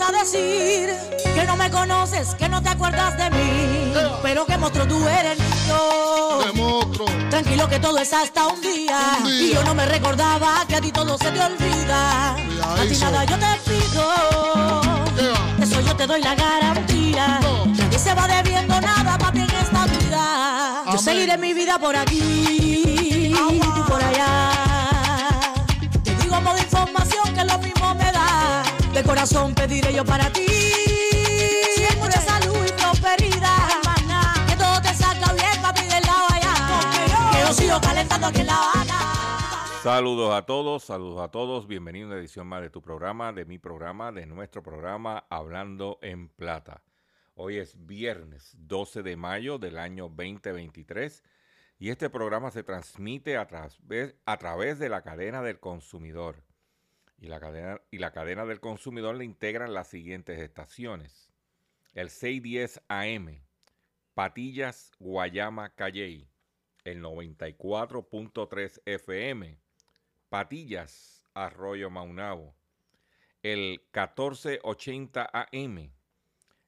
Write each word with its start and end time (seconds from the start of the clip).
A 0.00 0.12
decir 0.12 0.94
que 1.34 1.44
no 1.44 1.56
me 1.56 1.70
conoces, 1.70 2.34
que 2.34 2.48
no 2.48 2.62
te 2.62 2.68
acuerdas 2.68 3.16
de 3.16 3.30
mí. 3.30 3.92
Yeah. 3.92 4.18
Pero 4.22 4.46
que 4.46 4.56
monstruo 4.56 4.86
tú 4.86 5.08
eres 5.08 5.38
yo. 5.66 6.40
Tranquilo 7.30 7.68
que 7.68 7.78
todo 7.78 7.98
es 7.98 8.12
hasta 8.12 8.46
un 8.46 8.60
día. 8.60 9.18
Un 9.18 9.24
día. 9.24 9.42
Y 9.42 9.54
yo 9.54 9.64
no 9.64 9.74
me 9.74 9.86
recordaba 9.86 10.64
que 10.68 10.76
a 10.76 10.80
ti 10.80 10.92
todo 10.92 11.18
se 11.18 11.30
te 11.30 11.40
olvida. 11.40 12.34
A 12.34 12.84
ti 12.88 12.96
nada 12.96 13.24
yo 13.24 13.36
te 13.38 13.70
pido. 13.70 14.80
Yeah. 15.16 15.64
Eso 15.64 15.80
yo 15.80 15.96
te 15.96 16.06
doy 16.06 16.22
la 16.22 16.34
garantía. 16.34 17.40
No. 17.42 17.66
Nadie 17.66 17.98
se 17.98 18.14
va 18.14 18.28
debiendo 18.28 18.80
nada 18.80 19.18
para 19.18 19.32
ti 19.32 19.40
en 19.40 19.50
esta 19.50 19.86
vida. 19.86 20.84
Yo 20.92 20.98
seguiré 20.98 21.36
mi 21.38 21.54
vida 21.54 21.78
por 21.78 21.96
aquí 21.96 22.77
corazón 29.08 29.54
pediré 29.54 29.94
yo 29.94 30.04
para 30.04 30.30
ti. 30.30 30.44
Mucha 31.98 32.20
salud 32.20 32.58
y 32.68 32.72
prosperidad. 32.72 33.80
Que 34.46 34.54
todo 34.54 34.82
te 34.82 34.92
salga 34.92 35.32
bien, 35.32 35.62
papi, 35.62 35.80
del 35.80 36.02
lado 36.02 36.26
allá. 36.30 37.32
Que 37.32 37.40
yo 37.40 37.54
sigo 37.54 37.80
calentando 37.80 38.26
aquí 38.26 38.42
en 38.42 38.48
La 38.48 38.56
Habana. 38.56 39.00
Saludos 39.82 40.34
a 40.34 40.42
todos, 40.42 40.84
saludos 40.84 41.22
a 41.22 41.28
todos. 41.28 41.66
Bienvenidos 41.66 42.10
a 42.10 42.12
una 42.12 42.20
edición 42.20 42.46
más 42.46 42.60
de 42.60 42.68
tu 42.68 42.82
programa, 42.82 43.32
de 43.32 43.46
mi 43.46 43.58
programa, 43.58 44.12
de 44.12 44.26
nuestro 44.26 44.62
programa 44.62 45.24
Hablando 45.30 45.98
en 46.02 46.28
Plata. 46.28 46.82
Hoy 47.34 47.56
es 47.56 47.86
viernes 47.86 48.56
12 48.58 49.02
de 49.02 49.16
mayo 49.16 49.58
del 49.58 49.78
año 49.78 50.10
2023 50.10 51.24
y 51.78 51.88
este 51.88 52.10
programa 52.10 52.50
se 52.50 52.62
transmite 52.62 53.38
a 53.38 53.46
través, 53.46 54.16
a 54.26 54.36
través 54.36 54.78
de 54.78 54.90
la 54.90 55.00
cadena 55.00 55.40
del 55.40 55.60
consumidor. 55.60 56.44
Y 57.18 57.26
la, 57.26 57.40
cadena, 57.40 57.80
y 57.90 57.98
la 57.98 58.12
cadena 58.12 58.46
del 58.46 58.60
consumidor 58.60 59.16
le 59.16 59.24
integran 59.24 59.74
las 59.74 59.88
siguientes 59.88 60.40
estaciones. 60.40 61.30
El 61.94 62.10
610 62.10 62.82
AM, 62.88 63.42
Patillas, 64.14 64.92
Guayama, 64.98 65.70
Calley. 65.74 66.28
El 66.84 67.02
94.3 67.02 68.80
FM, 68.86 69.58
Patillas, 70.28 71.24
Arroyo 71.34 71.90
Maunabo. 71.90 72.54
El 73.42 73.80
1480 73.92 75.28
AM 75.32 75.92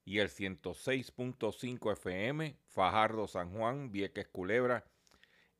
y 0.04 0.18
el 0.18 0.28
106.5 0.28 1.92
FM, 1.92 2.56
Fajardo, 2.66 3.28
San 3.28 3.52
Juan, 3.52 3.92
Vieques, 3.92 4.28
Culebra, 4.28 4.84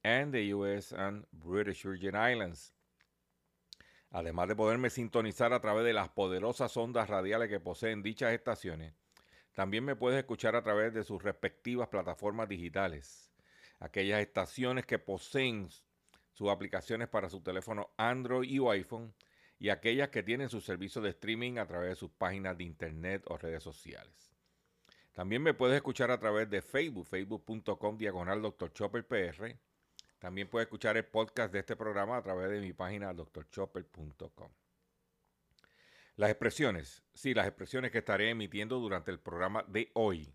and 0.03 0.33
the 0.33 0.53
US 0.55 0.93
and 0.93 1.25
British 1.33 1.85
Virgin 1.85 2.15
Islands. 2.17 2.73
Además 4.11 4.49
de 4.49 4.57
poderme 4.57 4.91
sintonizar 4.91 5.53
a 5.53 5.61
través 5.61 5.85
de 5.85 5.93
las 5.93 6.09
poderosas 6.09 6.77
ondas 6.77 7.09
radiales 7.09 7.49
que 7.49 7.61
poseen 7.61 8.03
dichas 8.03 8.33
estaciones, 8.33 8.93
también 9.55 9.85
me 9.85 9.97
puedes 9.97 10.19
escuchar 10.19 10.57
a 10.57 10.63
través 10.63 10.93
de 10.93 11.05
sus 11.05 11.23
respectivas 11.23 11.89
plataformas 11.89 12.49
digitales. 12.49 13.31
Aquellas 13.79 14.21
estaciones 14.21 14.87
que 14.87 14.99
poseen 14.99 15.69
sus 16.33 16.49
aplicaciones 16.49 17.09
para 17.09 17.29
su 17.29 17.41
teléfono 17.41 17.91
Android 17.97 18.49
y 18.49 18.59
o 18.59 18.71
iPhone 18.71 19.15
y 19.59 19.69
aquellas 19.69 20.09
que 20.09 20.23
tienen 20.23 20.49
su 20.49 20.61
servicio 20.61 21.03
de 21.03 21.11
streaming 21.11 21.59
a 21.59 21.67
través 21.67 21.91
de 21.91 21.97
sus 21.97 22.11
páginas 22.11 22.57
de 22.57 22.65
internet 22.65 23.23
o 23.27 23.37
redes 23.37 23.63
sociales. 23.63 24.33
También 25.13 25.43
me 25.43 25.55
puedes 25.55 25.77
escuchar 25.77 26.11
a 26.11 26.19
través 26.19 26.49
de 26.49 26.63
Facebook, 26.63 27.07
facebook.com 27.07 27.99
diagonal. 27.99 28.43
También 30.21 30.49
puedes 30.49 30.67
escuchar 30.67 30.99
el 30.99 31.07
podcast 31.07 31.51
de 31.53 31.61
este 31.61 31.75
programa 31.75 32.19
a 32.19 32.23
través 32.23 32.51
de 32.51 32.61
mi 32.61 32.75
página 32.75 33.13
drchopper.com. 33.13 34.53
Las 36.17 36.31
expresiones, 36.31 37.03
sí, 37.15 37.33
las 37.33 37.47
expresiones 37.47 37.91
que 37.91 37.99
estaré 37.99 38.29
emitiendo 38.29 38.79
durante 38.79 39.11
el 39.11 39.19
programa 39.19 39.65
de 39.67 39.91
hoy, 39.95 40.35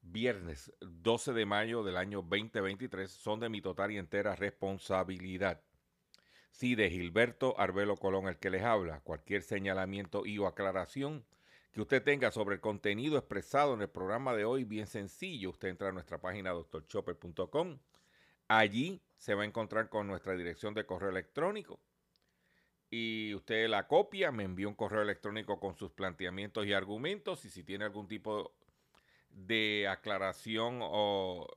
viernes 0.00 0.72
12 0.80 1.32
de 1.34 1.46
mayo 1.46 1.84
del 1.84 1.96
año 1.96 2.22
2023, 2.22 3.08
son 3.08 3.38
de 3.38 3.48
mi 3.48 3.62
total 3.62 3.92
y 3.92 3.98
entera 3.98 4.34
responsabilidad. 4.34 5.62
Sí, 6.50 6.74
de 6.74 6.90
Gilberto 6.90 7.58
Arbelo 7.60 7.96
Colón, 7.96 8.26
el 8.26 8.38
que 8.38 8.50
les 8.50 8.64
habla, 8.64 9.00
cualquier 9.00 9.42
señalamiento 9.42 10.24
o 10.40 10.46
aclaración 10.48 11.24
que 11.70 11.80
usted 11.80 12.02
tenga 12.02 12.32
sobre 12.32 12.56
el 12.56 12.60
contenido 12.60 13.16
expresado 13.16 13.74
en 13.74 13.82
el 13.82 13.88
programa 13.88 14.34
de 14.34 14.44
hoy, 14.44 14.64
bien 14.64 14.88
sencillo, 14.88 15.50
usted 15.50 15.68
entra 15.68 15.90
a 15.90 15.92
nuestra 15.92 16.20
página 16.20 16.50
doctorchopper.com. 16.50 17.78
Allí 18.54 19.00
se 19.16 19.34
va 19.34 19.44
a 19.44 19.46
encontrar 19.46 19.88
con 19.88 20.06
nuestra 20.06 20.34
dirección 20.34 20.74
de 20.74 20.84
correo 20.84 21.08
electrónico 21.08 21.80
y 22.90 23.32
usted 23.34 23.66
la 23.66 23.88
copia, 23.88 24.30
me 24.30 24.44
envía 24.44 24.68
un 24.68 24.74
correo 24.74 25.00
electrónico 25.00 25.58
con 25.58 25.74
sus 25.74 25.90
planteamientos 25.92 26.66
y 26.66 26.74
argumentos 26.74 27.46
y 27.46 27.48
si 27.48 27.64
tiene 27.64 27.86
algún 27.86 28.08
tipo 28.08 28.54
de 29.30 29.88
aclaración 29.88 30.80
o 30.82 31.48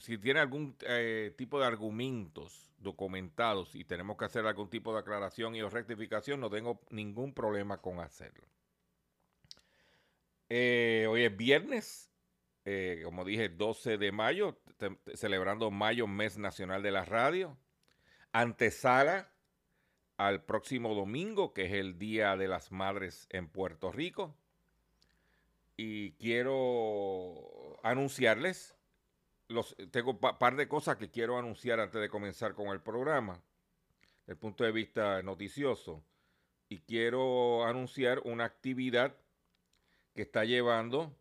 si 0.00 0.16
tiene 0.18 0.38
algún 0.38 0.76
eh, 0.82 1.34
tipo 1.36 1.58
de 1.58 1.66
argumentos 1.66 2.70
documentados 2.78 3.74
y 3.74 3.84
tenemos 3.84 4.16
que 4.16 4.26
hacer 4.26 4.46
algún 4.46 4.70
tipo 4.70 4.92
de 4.92 5.00
aclaración 5.00 5.56
y 5.56 5.62
o 5.62 5.68
rectificación, 5.68 6.38
no 6.38 6.48
tengo 6.48 6.80
ningún 6.90 7.34
problema 7.34 7.78
con 7.82 7.98
hacerlo. 7.98 8.46
Eh, 10.48 11.08
hoy 11.10 11.24
es 11.24 11.36
viernes, 11.36 12.13
eh, 12.64 13.02
como 13.04 13.24
dije, 13.24 13.50
12 13.50 13.98
de 13.98 14.10
mayo, 14.12 14.58
celebrando 15.14 15.70
Mayo, 15.70 16.06
Mes 16.06 16.38
Nacional 16.38 16.82
de 16.82 16.92
la 16.92 17.04
Radio. 17.04 17.58
Antesala 18.32 19.30
al 20.16 20.44
próximo 20.44 20.94
domingo, 20.94 21.52
que 21.52 21.66
es 21.66 21.72
el 21.72 21.98
Día 21.98 22.36
de 22.36 22.48
las 22.48 22.72
Madres 22.72 23.26
en 23.30 23.48
Puerto 23.48 23.92
Rico. 23.92 24.34
Y 25.76 26.12
quiero 26.12 27.78
anunciarles, 27.82 28.74
los, 29.48 29.76
tengo 29.90 30.12
un 30.12 30.18
par 30.18 30.56
de 30.56 30.68
cosas 30.68 30.96
que 30.96 31.10
quiero 31.10 31.38
anunciar 31.38 31.80
antes 31.80 32.00
de 32.00 32.08
comenzar 32.08 32.54
con 32.54 32.68
el 32.68 32.80
programa, 32.80 33.42
desde 34.20 34.32
el 34.32 34.38
punto 34.38 34.64
de 34.64 34.72
vista 34.72 35.22
noticioso. 35.22 36.02
Y 36.70 36.78
quiero 36.80 37.66
anunciar 37.66 38.20
una 38.24 38.44
actividad 38.44 39.14
que 40.14 40.22
está 40.22 40.44
llevando 40.44 41.14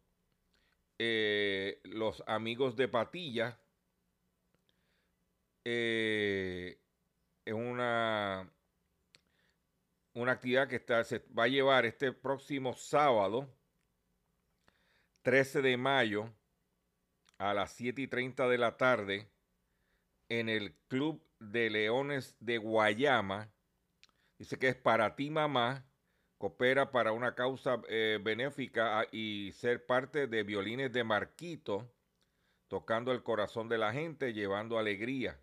eh, 1.00 1.80
los 1.84 2.24
amigos 2.28 2.76
de 2.76 2.88
Patilla. 2.88 3.60
Eh, 5.66 6.80
es 7.46 7.54
una, 7.54 8.52
una 10.14 10.32
actividad 10.32 10.68
que 10.68 10.78
está, 10.78 11.04
se 11.04 11.20
va 11.38 11.44
a 11.44 11.48
llevar 11.48 11.86
este 11.86 12.12
próximo 12.12 12.74
sábado, 12.74 13.50
13 15.22 15.62
de 15.62 15.78
mayo, 15.78 16.34
a 17.38 17.54
las 17.54 17.72
7 17.74 18.02
y 18.02 18.08
30 18.08 18.48
de 18.48 18.58
la 18.58 18.78
tarde, 18.78 19.30
en 20.30 20.50
el 20.50 20.76
Club 20.88 21.26
de 21.40 21.70
Leones 21.70 22.36
de 22.40 22.58
Guayama. 22.58 23.52
Dice 24.38 24.58
que 24.58 24.70
es 24.70 24.76
para 24.76 25.16
ti, 25.16 25.30
mamá. 25.30 25.86
Coopera 26.44 26.92
para 26.92 27.14
una 27.14 27.36
causa 27.36 27.82
eh, 27.88 28.20
benéfica 28.22 29.00
ah, 29.00 29.08
y 29.14 29.54
ser 29.54 29.86
parte 29.86 30.28
de 30.28 30.44
Violines 30.44 30.92
de 30.92 31.06
Marquito, 31.06 31.90
tocando 32.68 33.14
el 33.14 33.24
corazón 33.24 33.70
de 33.70 33.78
la 33.78 33.94
gente, 33.94 34.34
llevando 34.34 34.78
alegría. 34.78 35.40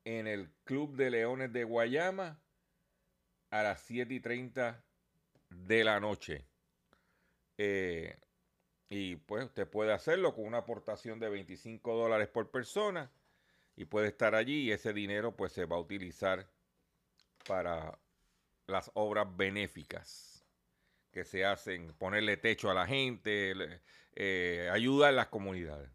en 0.05 0.27
el 0.27 0.53
Club 0.65 0.97
de 0.97 1.11
Leones 1.11 1.53
de 1.53 1.63
Guayama 1.63 2.43
a 3.51 3.63
las 3.63 3.83
7 3.83 4.15
y 4.15 4.21
30 4.21 4.85
de 5.51 5.85
la 5.85 6.01
noche. 6.01 6.49
Eh, 7.59 8.19
y 8.95 9.17
pues 9.17 9.47
usted 9.47 9.67
puede 9.67 9.91
hacerlo 9.95 10.35
con 10.35 10.45
una 10.45 10.59
aportación 10.59 11.19
de 11.19 11.31
25 11.31 11.97
dólares 11.97 12.29
por 12.29 12.51
persona 12.51 13.11
y 13.75 13.87
puede 13.87 14.09
estar 14.09 14.35
allí 14.35 14.65
y 14.65 14.73
ese 14.73 14.93
dinero 14.93 15.35
pues 15.35 15.53
se 15.53 15.65
va 15.65 15.77
a 15.77 15.81
utilizar 15.81 16.47
para 17.49 17.99
las 18.67 18.91
obras 18.93 19.35
benéficas 19.35 20.45
que 21.11 21.25
se 21.25 21.47
hacen, 21.47 21.95
ponerle 21.95 22.37
techo 22.37 22.71
a 22.71 22.75
la 22.75 22.87
gente, 22.87 23.81
eh, 24.15 24.69
ayuda 24.71 25.09
en 25.09 25.17
las 25.17 25.29
comunidades. 25.29 25.91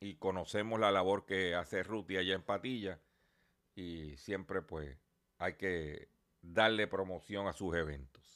Y 0.00 0.16
conocemos 0.16 0.80
la 0.80 0.90
labor 0.90 1.24
que 1.24 1.54
hace 1.54 1.84
Ruti 1.84 2.16
allá 2.16 2.34
en 2.34 2.42
Patilla 2.42 2.98
y 3.76 4.16
siempre 4.16 4.60
pues 4.60 4.98
hay 5.38 5.54
que 5.54 6.08
darle 6.42 6.88
promoción 6.88 7.46
a 7.46 7.52
sus 7.52 7.76
eventos. 7.76 8.27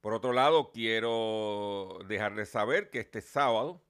Por 0.00 0.14
otro 0.14 0.32
lado, 0.32 0.70
quiero 0.72 1.98
dejarles 2.06 2.48
saber 2.48 2.90
que 2.90 3.00
este 3.00 3.20
sábado 3.20 3.82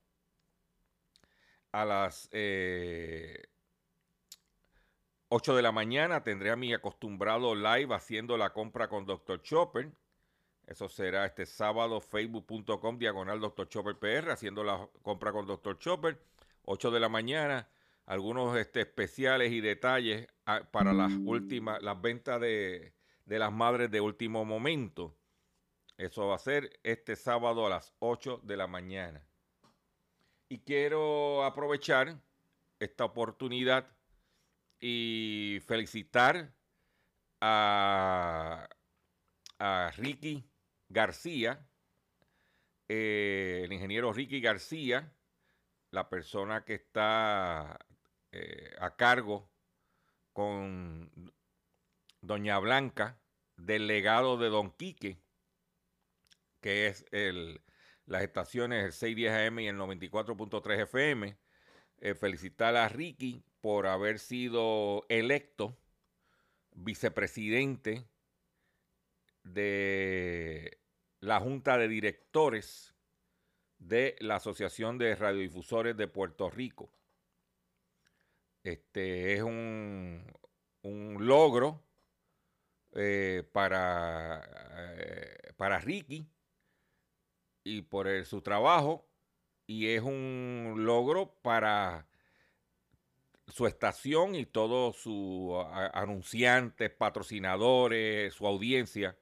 a 1.70 1.84
las 1.84 2.26
8 2.26 2.32
eh, 2.32 3.46
de 5.28 5.62
la 5.62 5.70
mañana 5.70 6.24
tendré 6.24 6.50
a 6.50 6.56
mi 6.56 6.74
acostumbrado 6.74 7.54
live 7.54 7.94
haciendo 7.94 8.36
la 8.36 8.52
compra 8.52 8.88
con 8.88 9.06
Dr. 9.06 9.40
Chopper. 9.42 9.92
Eso 10.66 10.88
será 10.88 11.26
este 11.26 11.46
sábado, 11.46 12.00
facebook.com 12.00 12.98
diagonal 12.98 13.40
Dr. 13.40 13.68
Chopper 13.68 13.98
PR, 13.98 14.32
haciendo 14.32 14.64
la 14.64 14.88
compra 15.02 15.30
con 15.32 15.46
Dr. 15.46 15.78
Chopper. 15.78 16.20
8 16.64 16.90
de 16.90 17.00
la 17.00 17.08
mañana, 17.08 17.68
algunos 18.06 18.56
este, 18.56 18.80
especiales 18.80 19.52
y 19.52 19.60
detalles 19.60 20.26
ah, 20.46 20.62
para 20.70 20.92
las 20.92 21.12
últimas, 21.24 21.80
las 21.82 22.00
ventas 22.00 22.40
de, 22.40 22.94
de 23.26 23.38
las 23.38 23.52
madres 23.52 23.90
de 23.90 24.00
último 24.00 24.44
momento. 24.44 25.16
Eso 26.00 26.29
va 26.29 26.37
a 26.37 26.38
ser 26.38 26.81
este 26.82 27.14
sábado 27.14 27.67
a 27.67 27.69
las 27.69 27.93
8 27.99 28.41
de 28.43 28.56
la 28.56 28.67
mañana. 28.67 29.23
Y 30.49 30.61
quiero 30.61 31.44
aprovechar 31.44 32.19
esta 32.79 33.05
oportunidad 33.05 33.87
y 34.81 35.61
felicitar 35.67 36.55
a, 37.43 38.67
Ricky 39.99 40.43
García, 40.88 41.69
eh, 42.88 43.61
el 43.64 43.73
ingeniero 43.75 44.11
Ricky 44.11 44.41
García, 44.41 45.12
la 45.91 46.08
persona 46.08 46.64
que 46.64 46.76
está 46.76 47.79
eh, 48.32 48.75
a 48.81 48.96
cargo 48.96 49.50
con 50.32 51.11
Doña 52.23 52.58
Blanca 52.58 53.20
del 53.58 53.87
legado 53.87 54.38
de 54.38 54.49
Don 54.49 54.70
Quique 54.70 55.20
que 56.60 56.86
es 56.86 57.04
el, 57.10 57.60
las 58.06 58.22
estaciones 58.22 58.84
el 58.84 58.92
610 58.92 59.48
AM 59.48 59.58
y 59.60 59.68
el 59.68 59.76
94.3 59.76 60.82
FM. 60.82 61.36
Eh, 62.02 62.14
felicitar 62.14 62.76
a 62.76 62.88
Ricky 62.88 63.42
por 63.60 63.86
haber 63.86 64.18
sido 64.18 65.04
electo 65.08 65.76
vicepresidente 66.72 68.06
de 69.42 70.78
la 71.20 71.40
Junta 71.40 71.76
de 71.76 71.88
Directores 71.88 72.94
de 73.78 74.16
la 74.20 74.36
Asociación 74.36 74.98
de 74.98 75.14
Radiodifusores 75.14 75.96
de 75.96 76.08
Puerto 76.08 76.50
Rico. 76.50 76.90
Este 78.62 79.34
es 79.34 79.42
un, 79.42 80.24
un 80.82 81.26
logro 81.26 81.82
eh, 82.92 83.42
para, 83.52 84.42
eh, 84.96 85.52
para 85.56 85.78
Ricky 85.78 86.26
y 87.64 87.82
por 87.82 88.24
su 88.24 88.42
trabajo 88.42 89.06
y 89.66 89.88
es 89.88 90.02
un 90.02 90.74
logro 90.78 91.34
para 91.42 92.08
su 93.46 93.66
estación 93.66 94.34
y 94.34 94.46
todos 94.46 94.96
sus 94.96 95.52
anunciantes, 95.92 96.90
patrocinadores, 96.90 98.34
su 98.34 98.46
audiencia, 98.46 99.16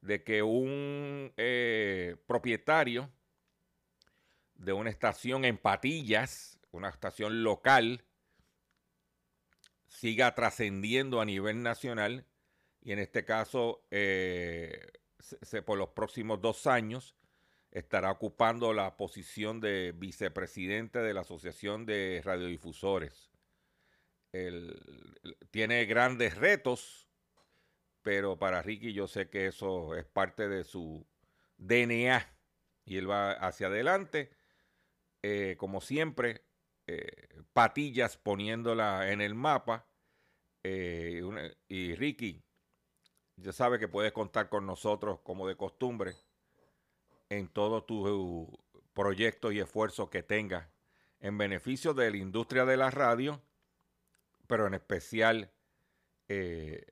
de 0.00 0.22
que 0.22 0.42
un 0.42 1.32
eh, 1.36 2.16
propietario 2.26 3.10
de 4.54 4.72
una 4.72 4.90
estación 4.90 5.44
en 5.44 5.58
Patillas, 5.58 6.58
una 6.70 6.88
estación 6.88 7.42
local, 7.42 8.04
siga 9.86 10.34
trascendiendo 10.34 11.20
a 11.20 11.24
nivel 11.24 11.62
nacional 11.62 12.26
y 12.82 12.92
en 12.92 12.98
este 12.98 13.24
caso 13.24 13.84
eh, 13.90 14.92
por 15.64 15.78
los 15.78 15.90
próximos 15.90 16.40
dos 16.40 16.66
años 16.66 17.14
estará 17.76 18.10
ocupando 18.10 18.72
la 18.72 18.96
posición 18.96 19.60
de 19.60 19.92
vicepresidente 19.92 21.00
de 21.00 21.12
la 21.12 21.20
Asociación 21.20 21.84
de 21.84 22.22
Radiodifusores. 22.24 23.30
tiene 25.50 25.84
grandes 25.84 26.36
retos, 26.36 27.06
pero 28.00 28.38
para 28.38 28.62
Ricky 28.62 28.94
yo 28.94 29.06
sé 29.06 29.28
que 29.28 29.46
eso 29.46 29.94
es 29.94 30.06
parte 30.06 30.48
de 30.48 30.64
su 30.64 31.06
DNA 31.58 32.26
y 32.86 32.96
él 32.96 33.10
va 33.10 33.32
hacia 33.32 33.66
adelante. 33.66 34.30
Eh, 35.22 35.56
como 35.58 35.82
siempre, 35.82 36.46
eh, 36.86 37.28
patillas 37.52 38.16
poniéndola 38.16 39.12
en 39.12 39.20
el 39.20 39.34
mapa. 39.34 39.86
Eh, 40.62 41.22
y 41.68 41.94
Ricky, 41.94 42.42
ya 43.36 43.52
sabe 43.52 43.78
que 43.78 43.88
puedes 43.88 44.12
contar 44.12 44.48
con 44.48 44.64
nosotros 44.64 45.20
como 45.20 45.46
de 45.46 45.56
costumbre 45.56 46.14
en 47.28 47.48
todo 47.48 47.84
tu 47.84 48.58
proyecto 48.92 49.52
y 49.52 49.60
esfuerzo 49.60 50.10
que 50.10 50.22
tengas 50.22 50.68
en 51.20 51.38
beneficio 51.38 51.94
de 51.94 52.10
la 52.10 52.16
industria 52.16 52.64
de 52.64 52.76
la 52.76 52.90
radio, 52.90 53.42
pero 54.46 54.66
en 54.66 54.74
especial 54.74 55.52
eh, 56.28 56.86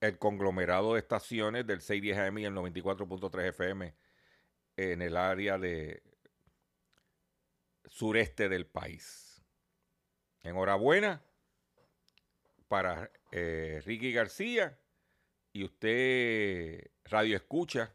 el 0.00 0.18
conglomerado 0.18 0.94
de 0.94 1.00
estaciones 1.00 1.66
del 1.66 1.80
610 1.80 2.18
AM 2.18 2.38
y 2.38 2.44
el 2.44 2.54
94.3 2.54 3.48
FM 3.48 3.94
en 4.76 5.02
el 5.02 5.16
área 5.16 5.58
de 5.58 6.02
sureste 7.86 8.48
del 8.48 8.66
país. 8.66 9.42
Enhorabuena 10.42 11.22
para 12.68 13.10
eh, 13.32 13.82
Ricky 13.84 14.12
García 14.12 14.78
y 15.52 15.64
usted 15.64 16.90
radio 17.04 17.36
escucha 17.36 17.94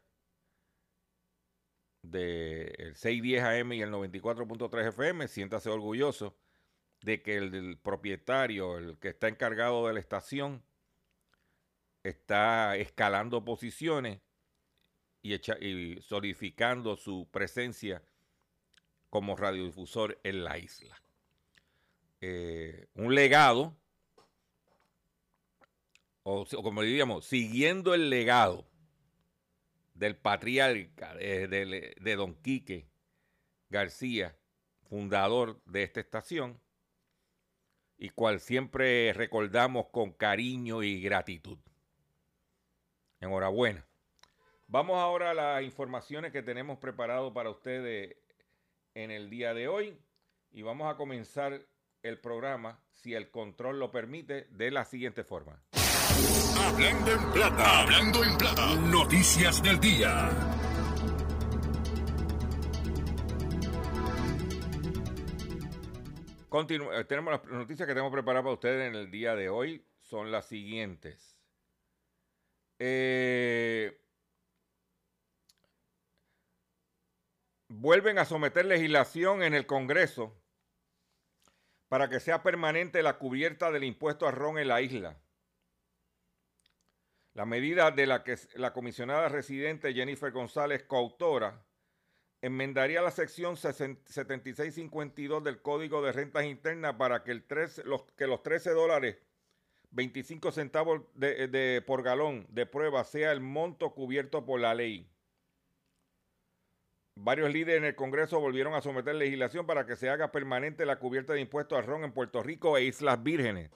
del 2.01 2.95
610 2.95 3.43
AM 3.43 3.73
y 3.73 3.81
el 3.81 3.91
94.3 3.91 4.87
FM, 4.89 5.27
siéntase 5.27 5.69
orgulloso 5.69 6.35
de 7.01 7.21
que 7.21 7.37
el, 7.37 7.77
propietario, 7.77 8.77
el 8.77 8.97
que 8.99 9.09
está 9.09 9.27
encargado 9.27 9.87
de 9.87 9.93
la 9.93 9.99
estación, 9.99 10.63
está 12.03 12.75
escalando 12.77 13.43
posiciones 13.43 14.21
y, 15.21 15.35
y 15.35 16.01
solidificando 16.01 16.95
su 16.95 17.27
presencia 17.31 18.01
como 19.09 19.35
radiodifusor 19.35 20.19
en 20.23 20.43
la 20.43 20.57
isla. 20.57 21.01
Eh, 22.21 22.87
un 22.95 23.15
legado, 23.15 23.75
o 26.23 26.45
como 26.45 26.81
diríamos, 26.81 27.25
siguiendo 27.25 27.93
el 27.93 28.09
legado 28.09 28.68
del 29.99 30.15
patriarca, 30.15 31.13
de, 31.13 32.15
don 32.15 32.33
Quique 32.35 32.87
García, 33.69 34.35
fundador 34.87 35.61
de 35.65 35.83
esta 35.83 35.99
estación, 35.99 36.61
y 37.97 38.09
cual 38.09 38.39
siempre 38.39 39.11
recordamos 39.11 39.87
con 39.91 40.13
cariño 40.13 40.83
y 40.83 41.01
gratitud. 41.01 41.59
Enhorabuena. 43.19 43.85
Vamos 44.67 44.95
ahora 44.97 45.31
a 45.31 45.33
las 45.33 45.63
informaciones 45.63 46.31
que 46.31 46.43
tenemos 46.43 46.79
preparado 46.79 47.33
para 47.33 47.49
ustedes 47.49 48.15
en 48.93 49.11
el 49.11 49.29
día 49.29 49.53
de 49.53 49.67
hoy 49.67 49.99
y 50.51 50.61
vamos 50.61 50.89
a 50.91 50.95
comenzar 50.95 51.61
el 52.03 52.19
programa, 52.21 52.81
si 52.93 53.15
el 53.15 53.29
control 53.31 53.79
lo 53.79 53.91
permite, 53.91 54.47
de 54.51 54.71
la 54.71 54.85
siguiente 54.85 55.25
forma. 55.25 55.61
Hablando 56.69 57.11
en 57.11 57.31
plata, 57.31 57.79
hablando 57.81 58.23
en 58.23 58.37
plata, 58.37 58.75
noticias 58.75 59.61
del 59.63 59.79
día. 59.79 60.29
Continu- 66.49 66.91
eh, 66.93 67.03
tenemos 67.05 67.31
las 67.33 67.43
noticias 67.45 67.87
que 67.87 67.93
tenemos 67.93 68.11
preparadas 68.11 68.43
para 68.43 68.53
ustedes 68.53 68.87
en 68.87 68.95
el 68.95 69.11
día 69.11 69.35
de 69.35 69.49
hoy. 69.49 69.85
Son 70.01 70.31
las 70.31 70.45
siguientes. 70.47 71.37
Eh, 72.79 74.01
vuelven 77.67 78.17
a 78.17 78.25
someter 78.25 78.65
legislación 78.65 79.43
en 79.43 79.53
el 79.53 79.65
Congreso 79.67 80.35
para 81.87 82.09
que 82.09 82.19
sea 82.19 82.41
permanente 82.41 83.03
la 83.03 83.17
cubierta 83.19 83.71
del 83.71 83.83
impuesto 83.83 84.27
al 84.27 84.33
ron 84.35 84.57
en 84.57 84.67
la 84.69 84.81
isla. 84.81 85.17
La 87.33 87.45
medida 87.45 87.91
de 87.91 88.07
la 88.07 88.23
que 88.23 88.37
la 88.55 88.73
comisionada 88.73 89.29
residente 89.29 89.93
Jennifer 89.93 90.31
González, 90.31 90.83
coautora, 90.83 91.63
enmendaría 92.41 93.01
la 93.01 93.11
sección 93.11 93.57
7652 93.57 95.43
del 95.43 95.61
Código 95.61 96.01
de 96.01 96.11
Rentas 96.11 96.45
Internas 96.45 96.95
para 96.95 97.23
que, 97.23 97.31
el 97.31 97.43
13 97.43 97.83
los, 97.83 98.03
que 98.13 98.27
los 98.27 98.41
13 98.43 98.71
dólares 98.71 99.17
25 99.91 100.51
centavos 100.51 101.01
de, 101.15 101.47
de, 101.47 101.81
por 101.81 102.03
galón 102.03 102.45
de 102.49 102.65
prueba 102.65 103.03
sea 103.03 103.31
el 103.31 103.41
monto 103.41 103.93
cubierto 103.93 104.45
por 104.45 104.59
la 104.59 104.73
ley. 104.73 105.09
Varios 107.15 107.51
líderes 107.51 107.79
en 107.79 107.85
el 107.85 107.95
Congreso 107.95 108.39
volvieron 108.39 108.73
a 108.75 108.81
someter 108.81 109.13
legislación 109.15 109.65
para 109.65 109.85
que 109.85 109.97
se 109.97 110.09
haga 110.09 110.31
permanente 110.31 110.85
la 110.85 110.99
cubierta 110.99 111.33
de 111.33 111.41
impuestos 111.41 111.77
al 111.77 111.85
ron 111.85 112.05
en 112.05 112.13
Puerto 112.13 112.41
Rico 112.41 112.77
e 112.77 112.85
Islas 112.85 113.21
Vírgenes. 113.21 113.71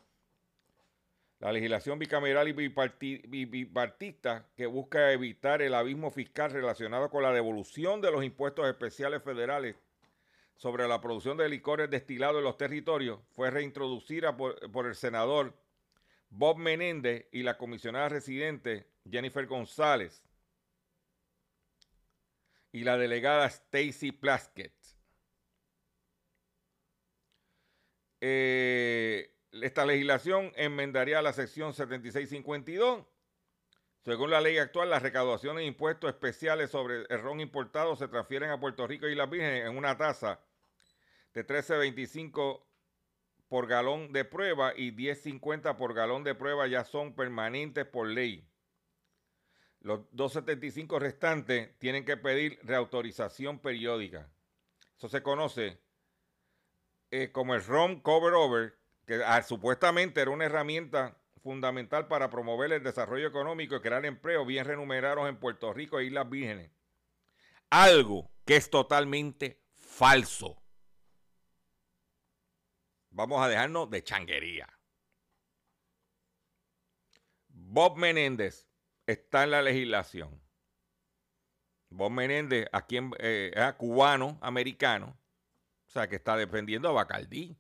La 1.44 1.52
legislación 1.52 2.00
bicameral 2.00 2.48
y 2.48 2.54
biparti- 2.54 3.22
bi- 3.28 3.44
bipartista 3.44 4.48
que 4.56 4.66
busca 4.66 5.12
evitar 5.12 5.62
el 5.62 5.74
abismo 5.74 6.10
fiscal 6.10 6.52
relacionado 6.52 7.10
con 7.10 7.22
la 7.22 7.34
devolución 7.34 8.00
de 8.00 8.12
los 8.12 8.24
impuestos 8.24 8.66
especiales 8.66 9.22
federales 9.22 9.76
sobre 10.56 10.88
la 10.88 11.02
producción 11.02 11.36
de 11.36 11.50
licores 11.50 11.90
destilados 11.90 12.38
en 12.38 12.46
los 12.46 12.56
territorios 12.56 13.20
fue 13.32 13.52
reintroducida 13.52 14.38
por, 14.38 14.72
por 14.72 14.86
el 14.88 14.96
senador 14.96 15.54
Bob 16.30 16.60
Menéndez 16.60 17.28
y 17.34 17.44
la 17.44 17.58
comisionada 17.58 18.08
residente 18.08 18.88
Jennifer 19.12 19.46
González 19.46 20.24
y 22.72 22.86
la 22.86 22.98
delegada 22.98 23.48
Stacy 23.48 24.14
Plaskett. 24.14 24.72
Eh, 28.22 29.33
esta 29.62 29.86
legislación 29.86 30.52
enmendaría 30.56 31.22
la 31.22 31.34
sección 31.34 31.74
7652. 31.74 33.06
Según 34.04 34.32
la 34.32 34.42
ley 34.42 34.58
actual, 34.58 34.90
las 34.90 35.02
recaudaciones 35.02 35.62
de 35.62 35.68
impuestos 35.68 36.10
especiales 36.10 36.72
sobre 36.72 37.06
el 37.10 37.22
ron 37.22 37.40
importado 37.40 37.96
se 37.96 38.08
transfieren 38.08 38.50
a 38.50 38.60
Puerto 38.60 38.86
Rico 38.86 39.08
y 39.08 39.16
las 39.16 39.30
Vírgenes 39.30 39.66
en 39.66 39.78
una 39.78 39.96
tasa 39.96 40.42
de 41.34 41.46
13.25 41.46 42.64
por 43.48 43.68
galón 43.68 44.12
de 44.12 44.26
prueba 44.26 44.74
y 44.76 44.92
10.50 44.92 45.78
por 45.78 45.94
galón 45.94 46.24
de 46.24 46.36
prueba 46.36 46.68
ya 46.68 46.84
son 46.84 47.16
permanentes 47.16 47.86
por 47.86 48.08
ley. 48.08 48.46
Los 49.80 50.00
2.75 50.12 51.00
restantes 51.00 51.78
tienen 51.78 52.04
que 52.04 52.18
pedir 52.18 52.60
reautorización 52.64 53.60
periódica. 53.60 54.30
Eso 54.98 55.08
se 55.08 55.22
conoce 55.22 55.80
eh, 57.12 57.32
como 57.32 57.54
el 57.54 57.64
ROM 57.64 58.02
Cover 58.02 58.34
Over, 58.34 58.83
que 59.06 59.24
ah, 59.24 59.42
supuestamente 59.44 60.22
era 60.22 60.32
una 60.32 60.46
herramienta 60.46 61.18
fundamental 61.42 62.08
para 62.08 62.30
promover 62.30 62.72
el 62.72 62.84
desarrollo 62.84 63.28
económico 63.28 63.76
y 63.76 63.82
crear 63.82 64.06
empleos 64.06 64.48
bien 64.48 64.66
remunerados 64.66 65.28
en 65.28 65.38
Puerto 65.38 65.74
Rico 65.74 66.00
e 66.00 66.06
Islas 66.06 66.30
Vírgenes. 66.30 66.72
Algo 67.70 68.32
que 68.46 68.56
es 68.56 68.70
totalmente 68.70 69.62
falso. 69.74 70.64
Vamos 73.10 73.42
a 73.44 73.50
dejarnos 73.50 73.90
de 73.90 74.04
changuería. 74.04 74.68
Bob 77.50 77.98
Menéndez 77.98 78.68
está 79.06 79.44
en 79.44 79.52
la 79.52 79.62
legislación. 79.62 80.42
Bob 81.90 82.12
Menéndez, 82.12 82.68
aquí 82.72 82.98
en, 82.98 83.12
eh, 83.20 83.52
es 83.54 83.74
cubano, 83.74 84.40
americano, 84.42 85.20
o 85.88 85.90
sea 85.90 86.08
que 86.08 86.16
está 86.16 86.36
defendiendo 86.38 86.90
a 86.90 86.94
Bacardí. 86.94 87.56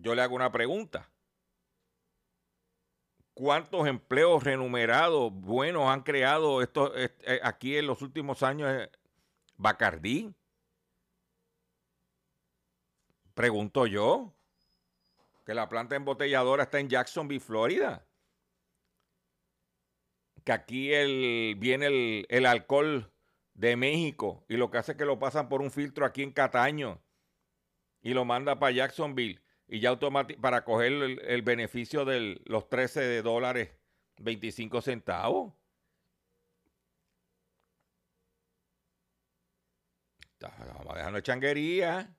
Yo 0.00 0.14
le 0.14 0.22
hago 0.22 0.34
una 0.34 0.50
pregunta. 0.50 1.10
¿Cuántos 3.34 3.86
empleos 3.86 4.42
renumerados 4.42 5.32
buenos 5.32 5.88
han 5.88 6.02
creado 6.02 6.62
esto, 6.62 6.92
eh, 6.96 7.40
aquí 7.42 7.76
en 7.76 7.86
los 7.86 8.02
últimos 8.02 8.42
años 8.42 8.70
eh, 8.70 8.90
Bacardí? 9.56 10.34
Pregunto 13.34 13.86
yo. 13.86 14.34
Que 15.44 15.54
la 15.54 15.68
planta 15.68 15.96
embotelladora 15.96 16.64
está 16.64 16.80
en 16.80 16.88
Jacksonville, 16.88 17.40
Florida. 17.40 18.06
Que 20.44 20.52
aquí 20.52 20.88
viene 21.54 21.86
el, 21.86 22.26
el 22.28 22.46
alcohol 22.46 23.12
de 23.54 23.76
México 23.76 24.44
y 24.48 24.56
lo 24.56 24.70
que 24.70 24.78
hace 24.78 24.92
es 24.92 24.98
que 24.98 25.04
lo 25.04 25.18
pasan 25.18 25.48
por 25.48 25.60
un 25.60 25.70
filtro 25.70 26.06
aquí 26.06 26.22
en 26.22 26.32
Cataño 26.32 27.02
y 28.00 28.14
lo 28.14 28.24
manda 28.24 28.58
para 28.58 28.72
Jacksonville 28.72 29.42
y 29.72 29.78
ya 29.78 29.90
automáticamente 29.90 30.42
para 30.42 30.64
coger 30.64 30.92
el, 30.92 31.20
el, 31.20 31.42
beneficio 31.42 32.04
de 32.04 32.40
los 32.44 32.68
13 32.68 33.00
de 33.02 33.22
dólares 33.22 33.70
25 34.18 34.82
centavos. 34.82 35.54
Vamos 40.40 40.86
a 40.90 40.94
dejarnos 40.96 41.22
changuería. 41.22 42.16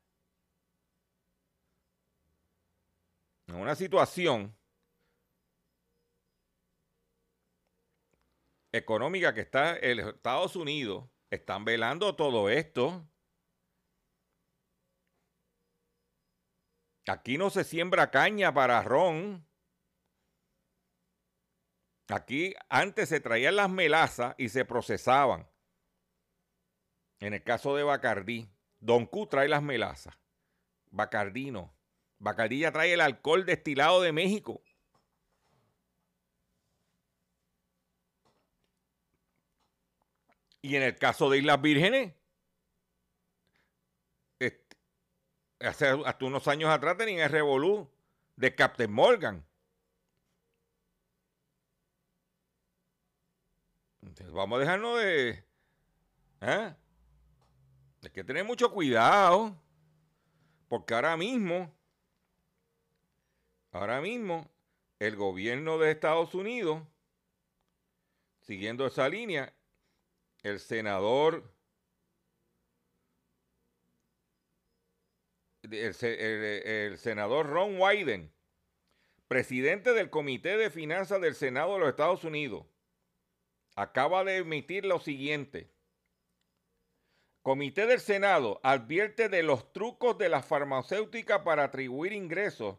En 3.47 3.55
una 3.55 3.75
situación 3.75 4.55
económica 8.71 9.33
que 9.33 9.41
está 9.41 9.77
en 9.77 9.99
Estados 9.99 10.55
Unidos, 10.55 11.09
están 11.29 11.65
velando 11.65 12.15
todo 12.15 12.49
esto. 12.49 13.10
Aquí 17.07 17.37
no 17.37 17.49
se 17.49 17.63
siembra 17.63 18.11
caña 18.11 18.53
para 18.53 18.81
ron. 18.83 19.47
Aquí 22.09 22.53
antes 22.69 23.09
se 23.09 23.19
traían 23.19 23.55
las 23.55 23.69
melazas 23.69 24.35
y 24.37 24.49
se 24.49 24.65
procesaban. 24.65 25.49
En 27.19 27.33
el 27.33 27.43
caso 27.43 27.75
de 27.75 27.83
Bacardí, 27.83 28.49
Don 28.79 29.05
Q 29.05 29.27
trae 29.27 29.47
las 29.47 29.61
melazas. 29.61 30.17
Bacardí 30.89 31.51
no. 31.51 31.73
Bacardí 32.19 32.59
ya 32.59 32.71
trae 32.71 32.93
el 32.93 33.01
alcohol 33.01 33.45
destilado 33.45 34.01
de 34.01 34.11
México. 34.11 34.61
Y 40.61 40.75
en 40.75 40.83
el 40.83 40.95
caso 40.95 41.29
de 41.29 41.39
Islas 41.39 41.61
Vírgenes, 41.61 42.13
este, 44.39 44.77
hace 45.63 45.87
hasta 46.05 46.25
unos 46.25 46.47
años 46.47 46.69
atrás 46.69 46.97
tenían 46.97 47.19
el 47.19 47.29
revolú 47.29 47.89
de 48.35 48.55
Captain 48.55 48.91
Morgan. 48.91 49.45
Entonces 54.01 54.33
vamos 54.33 54.57
a 54.57 54.59
dejarnos 54.59 54.99
de... 54.99 55.29
¿eh? 56.41 56.75
Hay 58.03 58.09
que 58.11 58.23
tener 58.23 58.43
mucho 58.43 58.71
cuidado. 58.71 59.55
Porque 60.67 60.93
ahora 60.93 61.17
mismo, 61.17 61.69
ahora 63.73 63.99
mismo, 63.99 64.49
el 64.99 65.17
gobierno 65.17 65.77
de 65.77 65.91
Estados 65.91 66.33
Unidos, 66.33 66.81
siguiendo 68.39 68.87
esa 68.87 69.09
línea, 69.09 69.53
el 70.43 70.61
senador, 70.61 71.53
el, 75.71 76.97
senador 76.97 77.47
Ron 77.47 77.79
Wyden, 77.79 78.31
presidente 79.27 79.93
del 79.93 80.09
Comité 80.09 80.57
de 80.57 80.69
Finanzas 80.69 81.21
del 81.21 81.35
Senado 81.35 81.73
de 81.73 81.79
los 81.79 81.89
Estados 81.89 82.23
Unidos, 82.23 82.65
acaba 83.75 84.23
de 84.23 84.37
emitir 84.37 84.85
lo 84.85 84.99
siguiente. 84.99 85.69
Comité 87.41 87.87
del 87.87 87.99
Senado 87.99 88.59
advierte 88.63 89.29
de 89.29 89.41
los 89.41 89.73
trucos 89.73 90.17
de 90.17 90.29
la 90.29 90.43
farmacéutica 90.43 91.43
para 91.43 91.63
atribuir 91.63 92.13
ingresos 92.13 92.77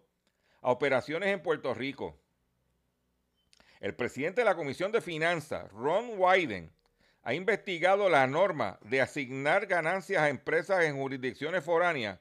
a 0.61 0.71
operaciones 0.71 1.31
en 1.31 1.43
Puerto 1.43 1.75
Rico. 1.75 2.17
El 3.81 3.97
presidente 3.97 4.43
de 4.43 4.45
la 4.45 4.55
Comisión 4.55 4.93
de 4.93 5.01
Finanzas, 5.01 5.69
Ron 5.73 6.11
Wyden, 6.17 6.71
ha 7.25 7.35
investigado 7.35 8.09
la 8.09 8.27
norma 8.27 8.79
de 8.83 9.01
asignar 9.01 9.67
ganancias 9.67 10.23
a 10.23 10.29
empresas 10.29 10.85
en 10.85 10.97
jurisdicciones 10.97 11.65
foráneas 11.65 12.21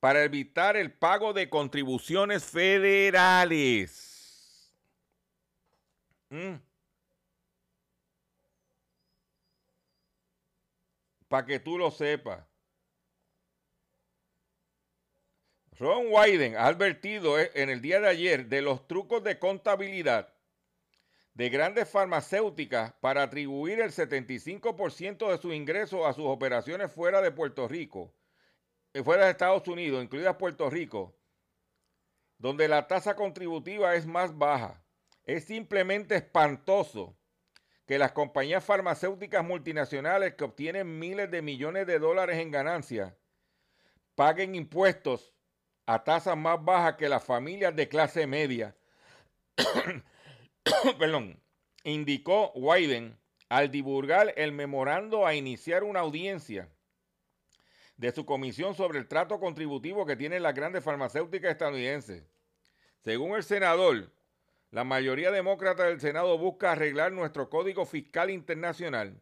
para 0.00 0.24
evitar 0.24 0.76
el 0.76 0.92
pago 0.92 1.32
de 1.32 1.48
contribuciones 1.48 2.44
federales. 2.44 4.00
Mm. 6.30 6.56
Para 11.28 11.46
que 11.46 11.60
tú 11.60 11.78
lo 11.78 11.90
sepas. 11.90 12.44
Ron 15.78 16.08
Wyden 16.10 16.56
ha 16.56 16.66
advertido 16.66 17.38
eh, 17.38 17.50
en 17.54 17.70
el 17.70 17.80
día 17.80 18.00
de 18.00 18.08
ayer 18.08 18.46
de 18.48 18.60
los 18.60 18.86
trucos 18.86 19.22
de 19.22 19.38
contabilidad 19.38 20.34
de 21.34 21.48
grandes 21.48 21.88
farmacéuticas 21.88 22.92
para 23.00 23.22
atribuir 23.22 23.80
el 23.80 23.90
75% 23.90 25.30
de 25.30 25.38
sus 25.38 25.54
ingresos 25.54 26.04
a 26.04 26.12
sus 26.12 26.26
operaciones 26.26 26.92
fuera 26.92 27.22
de 27.22 27.30
Puerto 27.30 27.66
Rico, 27.66 28.12
fuera 29.04 29.24
de 29.24 29.30
Estados 29.30 29.66
Unidos, 29.68 30.02
incluidas 30.02 30.36
Puerto 30.36 30.68
Rico, 30.68 31.16
donde 32.38 32.68
la 32.68 32.86
tasa 32.86 33.14
contributiva 33.14 33.94
es 33.94 34.06
más 34.06 34.36
baja. 34.36 34.82
Es 35.24 35.44
simplemente 35.44 36.16
espantoso 36.16 37.16
que 37.86 37.98
las 37.98 38.12
compañías 38.12 38.64
farmacéuticas 38.64 39.44
multinacionales 39.44 40.34
que 40.34 40.44
obtienen 40.44 40.98
miles 40.98 41.30
de 41.30 41.42
millones 41.42 41.86
de 41.86 41.98
dólares 41.98 42.38
en 42.38 42.50
ganancias 42.50 43.14
paguen 44.14 44.54
impuestos 44.54 45.34
a 45.86 46.04
tasas 46.04 46.36
más 46.36 46.64
bajas 46.64 46.96
que 46.96 47.08
las 47.08 47.24
familias 47.24 47.74
de 47.74 47.88
clase 47.88 48.26
media. 48.26 48.76
Perdón, 50.98 51.42
indicó 51.84 52.52
Wyden 52.54 53.18
al 53.48 53.70
divulgar 53.70 54.32
el 54.36 54.52
memorando 54.52 55.26
a 55.26 55.34
iniciar 55.34 55.82
una 55.82 56.00
audiencia 56.00 56.68
de 58.00 58.12
su 58.12 58.24
comisión 58.24 58.74
sobre 58.74 58.98
el 58.98 59.06
trato 59.06 59.38
contributivo 59.38 60.06
que 60.06 60.16
tienen 60.16 60.42
las 60.42 60.54
grandes 60.54 60.82
farmacéuticas 60.82 61.50
estadounidenses. 61.50 62.24
Según 63.04 63.36
el 63.36 63.42
senador, 63.42 64.10
la 64.70 64.84
mayoría 64.84 65.30
demócrata 65.30 65.84
del 65.84 66.00
Senado 66.00 66.38
busca 66.38 66.72
arreglar 66.72 67.12
nuestro 67.12 67.50
código 67.50 67.84
fiscal 67.84 68.30
internacional, 68.30 69.20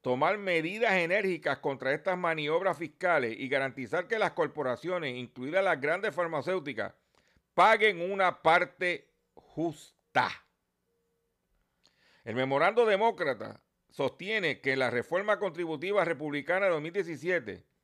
tomar 0.00 0.38
medidas 0.38 0.92
enérgicas 0.92 1.58
contra 1.58 1.92
estas 1.92 2.16
maniobras 2.16 2.78
fiscales 2.78 3.36
y 3.38 3.48
garantizar 3.48 4.08
que 4.08 4.18
las 4.18 4.32
corporaciones, 4.32 5.14
incluidas 5.14 5.62
las 5.62 5.78
grandes 5.78 6.14
farmacéuticas, 6.14 6.94
paguen 7.52 8.00
una 8.00 8.40
parte 8.40 9.10
justa. 9.34 10.30
El 12.24 12.34
memorando 12.34 12.86
demócrata 12.86 13.60
sostiene 13.90 14.62
que 14.62 14.74
la 14.74 14.88
reforma 14.88 15.38
contributiva 15.38 16.02
republicana 16.02 16.64
de 16.64 16.72
2017 16.72 17.75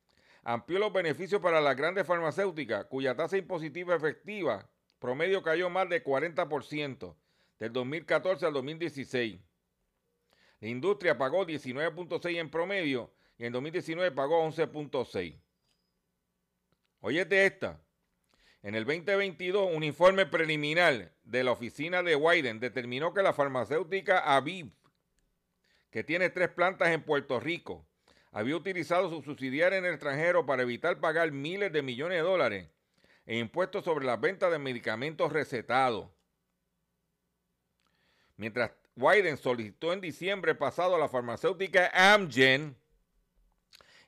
amplió 0.43 0.79
los 0.79 0.93
beneficios 0.93 1.41
para 1.41 1.61
las 1.61 1.75
grandes 1.75 2.05
farmacéuticas, 2.05 2.85
cuya 2.85 3.15
tasa 3.15 3.37
impositiva 3.37 3.95
efectiva 3.95 4.69
promedio 4.99 5.41
cayó 5.41 5.69
más 5.69 5.89
de 5.89 6.03
40% 6.03 7.15
del 7.59 7.73
2014 7.73 8.45
al 8.45 8.53
2016. 8.53 9.39
La 10.59 10.67
industria 10.67 11.17
pagó 11.17 11.45
19.6 11.45 12.37
en 12.37 12.49
promedio 12.49 13.13
y 13.37 13.45
en 13.45 13.53
2019 13.53 14.11
pagó 14.11 14.45
11.6. 14.47 15.39
Oyete 17.01 17.45
esta. 17.45 17.81
En 18.61 18.75
el 18.75 18.85
2022, 18.85 19.75
un 19.75 19.83
informe 19.83 20.25
preliminar 20.25 21.13
de 21.23 21.43
la 21.43 21.51
oficina 21.51 22.01
de 22.01 22.15
Wyden 22.15 22.61
determinó 22.61 23.13
que 23.13 23.21
la 23.21 23.33
farmacéutica 23.33 24.19
Aviv, 24.19 24.71
que 25.91 26.05
tiene 26.05 26.29
tres 26.29 26.47
plantas 26.47 26.89
en 26.89 27.03
Puerto 27.03 27.41
Rico, 27.41 27.85
había 28.33 28.57
utilizado 28.57 29.09
su 29.09 29.21
subsidiaria 29.21 29.77
en 29.77 29.85
el 29.85 29.93
extranjero 29.93 30.45
para 30.45 30.63
evitar 30.63 30.99
pagar 30.99 31.31
miles 31.31 31.71
de 31.71 31.83
millones 31.83 32.17
de 32.17 32.23
dólares 32.23 32.69
en 33.25 33.37
impuestos 33.37 33.85
sobre 33.85 34.05
la 34.05 34.17
venta 34.17 34.49
de 34.49 34.59
medicamentos 34.59 35.31
recetados. 35.31 36.09
Mientras 38.35 38.71
Wyden 38.95 39.37
solicitó 39.37 39.93
en 39.93 40.01
diciembre 40.01 40.55
pasado 40.55 40.95
a 40.95 40.99
la 40.99 41.07
farmacéutica 41.07 41.91
Amgen 41.93 42.75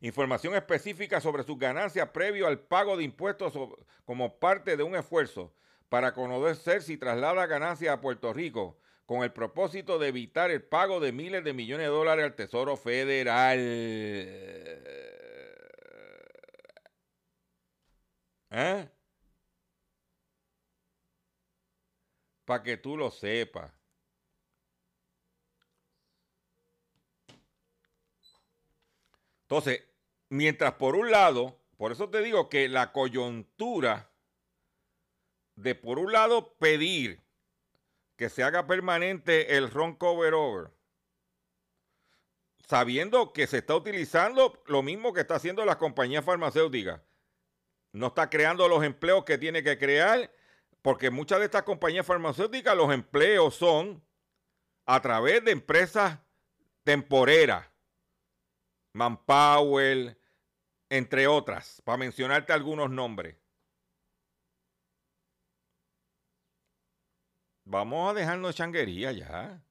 información 0.02 0.56
específica 0.56 1.22
sobre 1.22 1.44
sus 1.44 1.58
ganancias 1.58 2.10
previo 2.10 2.48
al 2.48 2.60
pago 2.60 2.98
de 2.98 3.04
impuestos 3.04 3.54
como 4.06 4.40
parte 4.40 4.76
de 4.76 4.84
un 4.84 4.96
esfuerzo 4.96 5.54
para 5.90 6.14
conocer 6.14 6.82
si 6.82 6.98
traslada 6.98 7.46
ganancias 7.46 7.94
a 7.94 8.02
Puerto 8.02 8.34
Rico 8.34 8.78
con 9.06 9.24
el 9.24 9.32
propósito 9.32 10.00
de 10.00 10.08
evitar 10.08 10.52
el 10.52 10.64
pago 10.64 11.00
de 11.00 11.12
miles 11.12 11.44
de 11.44 11.54
millones 11.54 11.86
de 11.86 11.92
dólares 11.92 12.26
al 12.26 12.36
Tesoro 12.36 12.76
Federal. 12.78 13.60
¿Eh? 18.52 18.90
Para 22.46 22.64
que 22.64 22.78
tú 22.78 22.98
lo 22.98 23.12
sepas. 23.12 23.72
Entonces, 29.44 29.84
mientras 30.30 30.74
por 30.74 30.96
un 30.96 31.12
lado, 31.12 31.62
por 31.78 31.92
eso 31.92 32.10
te 32.10 32.22
digo 32.22 32.50
que 32.50 32.68
la 32.68 32.92
coyuntura 32.92 34.12
de 35.56 35.76
por 35.76 36.00
un 36.00 36.12
lado 36.12 36.58
pedir 36.58 37.25
que 38.16 38.30
se 38.30 38.44
haga 38.44 38.68
permanente 38.68 39.58
el 39.58 39.70
ron 39.72 39.96
cover 39.96 40.34
over, 40.34 40.72
sabiendo 42.68 43.34
que 43.34 43.48
se 43.48 43.58
está 43.60 43.76
utilizando 43.76 44.62
lo 44.68 44.82
mismo 44.82 45.14
que 45.14 45.22
está 45.22 45.36
haciendo 45.36 45.66
las 45.66 45.76
compañías 45.78 46.24
farmacéuticas. 46.24 47.02
No 47.92 48.08
está 48.08 48.30
creando 48.30 48.68
los 48.68 48.84
empleos 48.84 49.24
que 49.24 49.38
tiene 49.38 49.64
que 49.64 49.78
crear, 49.78 50.32
porque 50.82 51.10
muchas 51.10 51.40
de 51.40 51.46
estas 51.46 51.64
compañías 51.64 52.06
farmacéuticas 52.06 52.76
los 52.76 52.94
empleos 52.94 53.56
son 53.56 54.04
a 54.86 55.02
través 55.02 55.44
de 55.44 55.52
empresas 55.52 56.20
temporeras 56.84 57.66
Manpower, 58.96 60.18
entre 60.90 61.28
otras, 61.28 61.82
para 61.84 61.98
mencionarte 61.98 62.54
algunos 62.54 62.90
nombres. 62.90 63.36
Vamos 67.66 68.12
a 68.12 68.14
dejarnos 68.14 68.56
changuería 68.56 69.12
ya. 69.12 69.62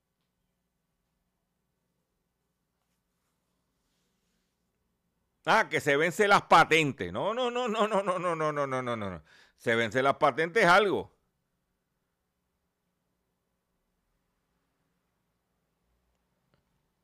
Ah, 5.46 5.68
que 5.68 5.80
se 5.80 5.96
vence 5.96 6.26
las 6.26 6.42
patentes. 6.42 7.12
No, 7.12 7.34
no, 7.34 7.50
no, 7.50 7.68
no, 7.68 7.86
no, 7.86 8.02
no, 8.02 8.18
no, 8.18 8.34
no, 8.34 8.52
no, 8.52 8.66
no, 8.66 8.82
no, 8.82 8.96
no. 8.96 9.22
Se 9.56 9.74
vence 9.74 10.02
las 10.02 10.16
patentes 10.16 10.64
algo. 10.64 11.14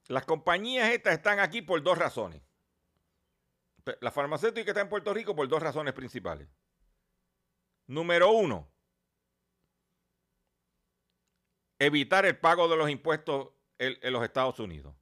Las 0.08 0.24
compañías 0.24 0.90
estas 0.90 1.14
están 1.14 1.38
aquí 1.38 1.62
por 1.62 1.82
dos 1.82 1.96
razones. 1.96 2.42
La 4.00 4.10
farmacéutica 4.10 4.70
está 4.72 4.80
en 4.80 4.88
Puerto 4.88 5.14
Rico 5.14 5.36
por 5.36 5.46
dos 5.48 5.62
razones 5.62 5.94
principales. 5.94 6.48
Número 7.86 8.32
uno, 8.32 8.68
evitar 11.80 12.26
el 12.26 12.38
pago 12.38 12.68
de 12.68 12.76
los 12.76 12.88
impuestos 12.88 13.48
en, 13.78 14.12
los 14.12 14.22
Estados 14.22 14.60
Unidos. 14.60 14.94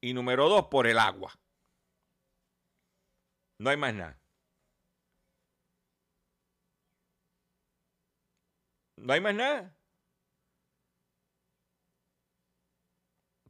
Y 0.00 0.12
número 0.12 0.48
dos, 0.48 0.66
por 0.66 0.86
el 0.86 0.98
agua. 0.98 1.32
No 3.58 3.70
hay 3.70 3.76
más 3.78 3.94
nada. 3.94 4.20
No 8.96 9.12
hay 9.12 9.20
más 9.20 9.34
nada. 9.34 9.74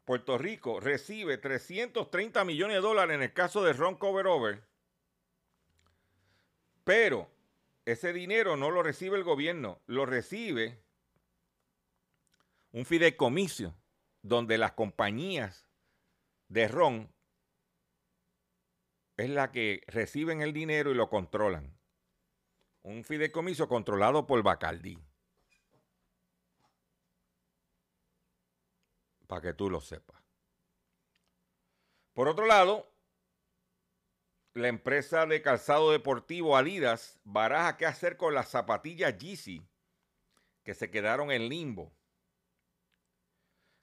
Puerto 0.05 0.39
Rico 0.39 0.79
recibe 0.79 1.37
330 1.39 2.45
millones 2.45 2.77
de 2.77 2.81
dólares 2.81 3.17
en 3.17 3.23
el 3.23 3.33
caso 3.33 3.65
de 3.65 3.73
Ron 3.73 3.97
Cover 3.97 4.29
Over, 4.29 4.65
pero 6.85 7.29
ese 7.85 8.13
dinero 8.13 8.57
no 8.57 8.71
lo 8.71 8.85
recibe 8.85 9.17
el 9.17 9.25
gobierno, 9.25 9.81
lo 9.87 10.07
recibe 10.07 10.86
un 12.77 12.85
fideicomiso 12.85 13.75
donde 14.21 14.59
las 14.59 14.73
compañías 14.73 15.67
de 16.49 16.69
ron 16.69 17.11
es 19.17 19.31
la 19.31 19.51
que 19.51 19.83
reciben 19.87 20.43
el 20.43 20.53
dinero 20.53 20.91
y 20.91 20.95
lo 20.95 21.09
controlan. 21.09 21.75
Un 22.83 23.03
fideicomiso 23.03 23.67
controlado 23.67 24.27
por 24.27 24.43
Bacaldí. 24.43 25.03
para 29.27 29.41
que 29.41 29.55
tú 29.55 29.71
lo 29.71 29.81
sepas. 29.81 30.23
Por 32.13 32.29
otro 32.29 32.45
lado, 32.45 32.89
la 34.53 34.69
empresa 34.69 35.27
de 35.27 35.43
calzado 35.43 35.91
deportivo 35.91 36.57
Adidas 36.57 37.19
baraja 37.25 37.77
qué 37.79 37.87
hacer 37.87 38.19
con 38.19 38.35
las 38.35 38.51
zapatillas 38.51 39.17
Yeezy 39.19 39.67
que 40.63 40.75
se 40.75 40.91
quedaron 40.91 41.33
en 41.33 41.49
limbo. 41.49 41.97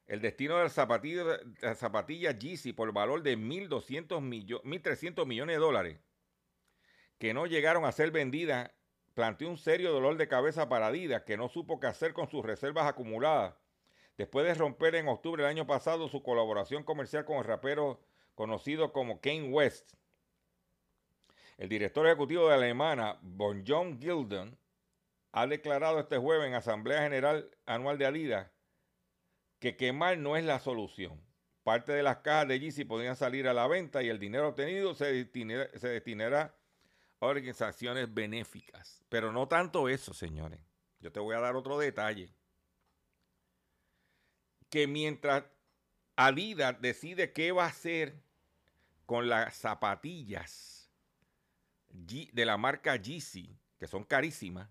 El 0.08 0.22
destino 0.22 0.58
de 0.58 0.64
las 0.64 0.74
zapatillas, 0.74 1.26
las 1.62 1.78
zapatillas 1.78 2.38
Yeezy 2.38 2.74
por 2.74 2.92
valor 2.94 3.24
de 3.24 3.38
1.200 3.38 4.22
millones, 4.22 4.66
1.300 4.66 5.26
millones 5.26 5.56
de 5.56 5.60
dólares 5.60 6.00
que 7.24 7.34
no 7.34 7.46
llegaron 7.46 7.86
a 7.86 7.92
ser 7.94 8.12
vendidas 8.12 8.72
planteó 9.14 9.48
un 9.48 9.58
serio 9.58 9.94
dolor 9.94 10.18
de 10.18 10.28
cabeza 10.28 10.68
para 10.68 10.88
Adidas, 10.88 11.24
que 11.24 11.38
no 11.38 11.48
supo 11.48 11.80
qué 11.80 11.88
hacer 11.88 12.14
con 12.14 12.28
sus 12.28 12.44
reservas 12.44 12.86
acumuladas 12.86 13.56
después 14.18 14.46
de 14.46 14.54
romper 14.54 14.96
en 14.96 15.08
octubre 15.08 15.42
del 15.42 15.50
año 15.50 15.66
pasado 15.66 16.08
su 16.08 16.22
colaboración 16.22 16.84
comercial 16.84 17.24
con 17.24 17.38
el 17.38 17.46
rapero 17.46 18.02
conocido 18.36 18.92
como 18.92 19.22
Kane 19.22 19.50
West. 19.50 19.94
El 21.58 21.70
director 21.70 22.06
ejecutivo 22.06 22.50
de 22.50 22.56
Alemana, 22.56 23.20
Bon 23.22 23.64
John 23.66 24.00
Gilden, 24.00 24.58
ha 25.32 25.48
declarado 25.48 26.00
este 26.00 26.18
jueves 26.18 26.48
en 26.48 26.56
Asamblea 26.56 27.04
General 27.04 27.50
Anual 27.66 27.98
de 27.98 28.06
Adidas 28.06 28.52
que 29.64 29.78
quemar 29.78 30.18
no 30.18 30.36
es 30.36 30.44
la 30.44 30.60
solución. 30.60 31.22
Parte 31.64 31.94
de 31.94 32.04
las 32.04 32.18
cajas 32.18 32.50
de 32.50 32.60
Yeezy 32.60 32.84
podrían 32.84 33.16
salir 33.16 33.48
a 33.48 33.54
la 33.54 33.66
venta 33.66 34.04
y 34.04 34.10
el 34.10 34.20
dinero 34.20 34.50
obtenido 34.50 34.94
se 34.94 35.06
destinará, 35.14 36.54
a 37.22 37.26
organizaciones 37.26 38.14
benéficas. 38.14 39.06
Pero 39.08 39.32
no 39.32 39.48
tanto 39.48 39.88
eso, 39.88 40.14
señores. 40.14 40.60
Yo 41.00 41.14
te 41.14 41.22
voy 41.22 41.34
a 41.38 41.40
dar 41.40 41.56
otro 41.56 41.80
detalle. 41.80 42.36
Que 44.70 44.86
mientras 44.86 45.46
Adidas 46.18 46.82
decide 46.82 47.32
qué 47.32 47.54
va 47.54 47.64
a 47.64 47.70
hacer 47.70 48.22
con 49.06 49.30
las 49.30 49.56
zapatillas 49.56 50.92
de 51.88 52.46
la 52.46 52.58
marca 52.58 52.98
Yeezy, 52.98 53.58
que 53.80 53.88
son 53.88 54.04
carísimas, 54.04 54.68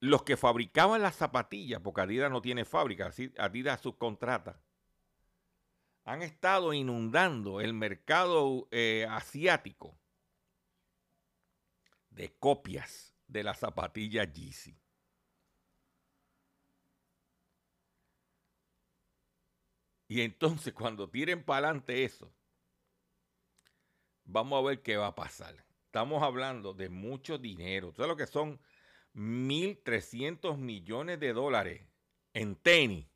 los 0.00 0.22
que 0.22 0.36
fabricaban 0.36 1.02
las 1.02 1.16
zapatillas, 1.16 1.80
porque 1.80 2.02
Adidas 2.02 2.30
no 2.30 2.40
tiene 2.40 2.64
fábrica, 2.64 3.12
Adidas 3.38 3.80
subcontrata, 3.80 4.60
han 6.04 6.22
estado 6.22 6.72
inundando 6.72 7.60
el 7.60 7.74
mercado 7.74 8.68
eh, 8.70 9.06
asiático 9.10 9.98
de 12.10 12.32
copias 12.38 13.14
de 13.26 13.42
las 13.42 13.58
zapatillas 13.58 14.32
Yeezy. 14.32 14.78
Y 20.08 20.22
entonces 20.22 20.72
cuando 20.72 21.10
tiren 21.10 21.44
para 21.44 21.68
adelante 21.68 22.04
eso, 22.04 22.32
vamos 24.24 24.58
a 24.58 24.66
ver 24.66 24.82
qué 24.82 24.96
va 24.96 25.08
a 25.08 25.14
pasar. 25.14 25.66
Estamos 25.84 26.22
hablando 26.22 26.72
de 26.72 26.88
mucho 26.88 27.36
dinero. 27.36 27.92
¿Sabes 27.92 28.08
lo 28.08 28.16
que 28.16 28.26
son 28.26 28.58
1.300 29.14 30.56
millones 30.56 31.20
de 31.20 31.32
dólares 31.32 31.82
en 32.34 32.56
tenis? 32.56 33.06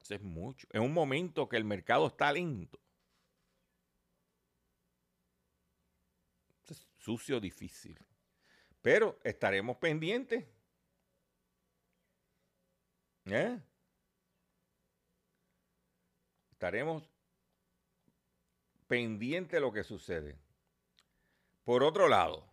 Eso 0.00 0.14
es 0.14 0.22
mucho. 0.22 0.66
En 0.72 0.82
un 0.82 0.92
momento 0.92 1.48
que 1.48 1.56
el 1.56 1.64
mercado 1.64 2.06
está 2.06 2.32
lento. 2.32 2.78
es 6.68 6.86
sucio, 6.98 7.40
difícil. 7.40 7.98
Pero 8.80 9.18
estaremos 9.22 9.76
pendientes. 9.76 10.44
¿Eh? 13.26 13.60
estaremos 16.62 17.02
pendientes 18.86 19.50
de 19.50 19.60
lo 19.60 19.72
que 19.72 19.82
sucede. 19.82 20.38
Por 21.64 21.82
otro 21.82 22.06
lado, 22.06 22.48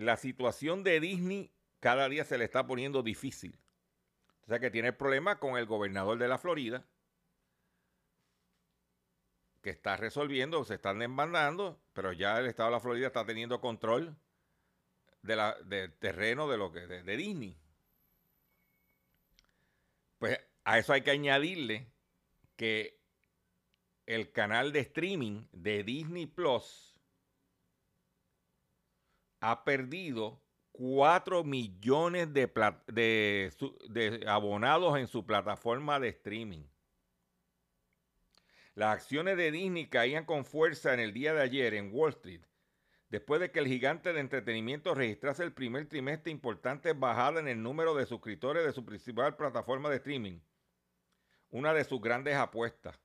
la 0.00 0.16
situación 0.16 0.82
de 0.82 0.98
Disney 0.98 1.52
cada 1.78 2.08
día 2.08 2.24
se 2.24 2.38
le 2.38 2.44
está 2.44 2.66
poniendo 2.66 3.02
difícil. 3.02 3.58
O 4.44 4.46
sea 4.46 4.58
que 4.58 4.70
tiene 4.70 4.92
problemas 4.94 5.36
con 5.36 5.58
el 5.58 5.66
gobernador 5.66 6.18
de 6.18 6.26
la 6.26 6.38
Florida, 6.38 6.86
que 9.62 9.68
está 9.68 9.98
resolviendo, 9.98 10.64
se 10.64 10.74
están 10.74 10.98
desbandando, 10.98 11.78
pero 11.92 12.12
ya 12.12 12.38
el 12.38 12.46
estado 12.46 12.70
de 12.70 12.76
la 12.76 12.80
Florida 12.80 13.06
está 13.08 13.26
teniendo 13.26 13.60
control 13.60 14.16
del 15.20 15.92
terreno 15.98 16.48
de 16.48 16.56
lo 16.56 16.72
que 16.72 16.86
de 16.86 17.16
Disney. 17.16 17.58
Pues 20.18 20.40
a 20.64 20.78
eso 20.78 20.94
hay 20.94 21.02
que 21.02 21.10
añadirle 21.10 21.92
que 22.56 22.98
el 24.06 24.32
canal 24.32 24.72
de 24.72 24.80
streaming 24.80 25.46
de 25.52 25.84
Disney 25.84 26.24
Plus 26.26 26.89
ha 29.40 29.64
perdido 29.64 30.42
4 30.72 31.44
millones 31.44 32.32
de, 32.32 32.50
de, 32.86 34.24
abonados 34.26 34.98
en 34.98 35.06
su 35.08 35.26
plataforma 35.26 35.98
de 35.98 36.08
streaming. 36.08 36.64
Las 38.74 38.94
acciones 38.94 39.36
de 39.36 39.50
Disney 39.50 39.88
caían 39.88 40.24
con 40.24 40.44
fuerza 40.44 40.94
en 40.94 41.00
el 41.00 41.12
día 41.12 41.34
de 41.34 41.42
ayer 41.42 41.74
en 41.74 41.90
Wall 41.92 42.10
Street, 42.10 42.42
después 43.08 43.40
de 43.40 43.50
que 43.50 43.58
el 43.58 43.66
gigante 43.66 44.12
de 44.12 44.20
entretenimiento 44.20 44.94
registrase 44.94 45.42
el 45.42 45.52
primer 45.52 45.88
trimestre 45.88 46.30
importante 46.30 46.92
bajada 46.92 47.40
en 47.40 47.48
el 47.48 47.62
número 47.62 47.94
de 47.94 48.06
suscriptores 48.06 48.64
de 48.64 48.72
su 48.72 48.84
principal 48.84 49.36
plataforma 49.36 49.90
de 49.90 49.96
streaming 49.96 50.40
una 51.50 51.74
de 51.74 51.84
sus 51.84 52.00
grandes 52.00 52.36
apuestas. 52.36 52.98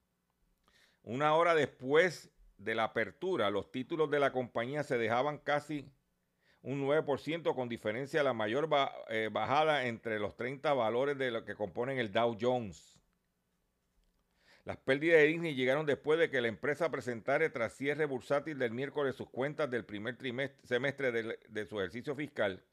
Una 1.03 1.35
hora 1.35 1.55
después 1.55 2.31
de 2.57 2.75
la 2.75 2.85
apertura, 2.85 3.49
los 3.49 3.71
títulos 3.71 4.09
de 4.09 4.19
la 4.19 4.31
compañía 4.31 4.83
se 4.83 4.97
dejaban 4.97 5.39
casi 5.39 5.91
un 6.65 6.81
9% 6.81 7.53
con 7.53 7.69
diferencia 7.69 8.23
la 8.23 8.33
mayor 8.33 8.67
eh, 9.09 9.29
bajada 9.31 9.85
entre 9.85 10.19
los 10.19 10.35
30 10.35 10.73
valores 10.73 11.15
de 11.15 11.29
lo 11.29 11.45
que 11.45 11.53
componen 11.53 11.99
el 11.99 12.11
Dow 12.11 12.35
Jones. 12.41 12.99
Las 14.63 14.77
pérdidas 14.77 15.19
de 15.19 15.27
Disney 15.27 15.53
llegaron 15.53 15.85
después 15.85 16.17
de 16.17 16.31
que 16.31 16.41
la 16.41 16.47
empresa 16.47 16.89
presentara 16.89 17.47
tras 17.51 17.73
cierre 17.73 18.05
bursátil 18.05 18.57
del 18.57 18.71
miércoles 18.71 19.15
sus 19.15 19.29
cuentas 19.29 19.69
del 19.69 19.85
primer 19.85 20.17
trimestre, 20.17 20.65
semestre 20.65 21.11
de, 21.11 21.65
su 21.67 21.79
ejercicio 21.79 22.15
fiscal. 22.15 22.63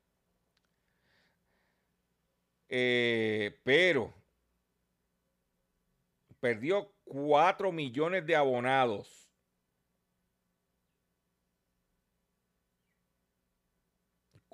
Eh, 2.70 3.61
pero 3.62 4.14
perdió 6.40 6.90
4 7.05 7.70
millones 7.72 8.24
de 8.24 8.37
abonados. 8.37 9.21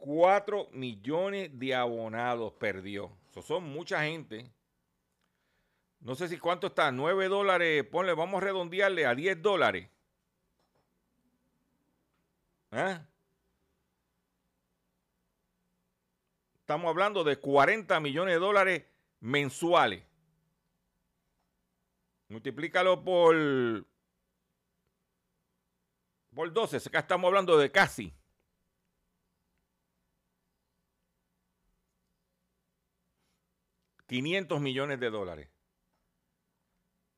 Cuatro 0.00 0.68
millones 0.72 1.50
de 1.58 1.74
abonados 1.74 2.52
perdió. 2.54 3.10
Eso 3.30 3.42
son 3.42 3.64
mucha 3.64 4.02
gente. 4.02 4.50
No 6.00 6.14
sé 6.14 6.28
si 6.28 6.38
cuánto 6.38 6.68
está. 6.68 6.90
9 6.92 7.28
dólares. 7.28 7.84
Ponle, 7.84 8.14
vamos 8.14 8.40
a 8.42 8.46
redondearle 8.46 9.06
a 9.06 9.14
10 9.14 9.42
dólares. 9.42 9.88
¿Eh? 12.70 12.98
Estamos 16.60 16.88
hablando 16.90 17.24
de 17.24 17.38
40 17.38 17.98
millones 18.00 18.34
de 18.34 18.40
dólares 18.40 18.84
mensuales. 19.20 20.02
Multiplícalo 22.28 23.02
por, 23.02 23.34
por 26.34 26.52
12. 26.52 26.76
Acá 26.88 26.98
estamos 27.00 27.28
hablando 27.28 27.56
de 27.56 27.70
casi. 27.70 28.12
$500 34.08 34.60
millones 34.60 34.98
de 35.00 35.10
dólares. 35.10 35.50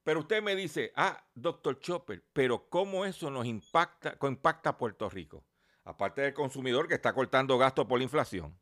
Pero 0.03 0.21
usted 0.21 0.43
me 0.43 0.57
dice, 0.57 0.93
ah, 0.97 1.25
doctor 1.35 1.79
Chopper, 1.79 2.25
pero 2.33 2.69
¿cómo 2.69 3.05
eso 3.05 3.31
nos 3.31 3.47
impacta, 3.47 4.17
impacta 4.23 4.71
a 4.71 4.79
Puerto 4.79 5.09
Rico? 5.09 5.45
Aparte 5.85 6.23
del 6.23 6.35
consumidor 6.35 6.89
que 6.89 6.95
está 6.95 7.13
cortando 7.13 7.59
gastos 7.59 7.87
por 7.87 7.99
la 7.99 8.05
inflación. 8.05 8.59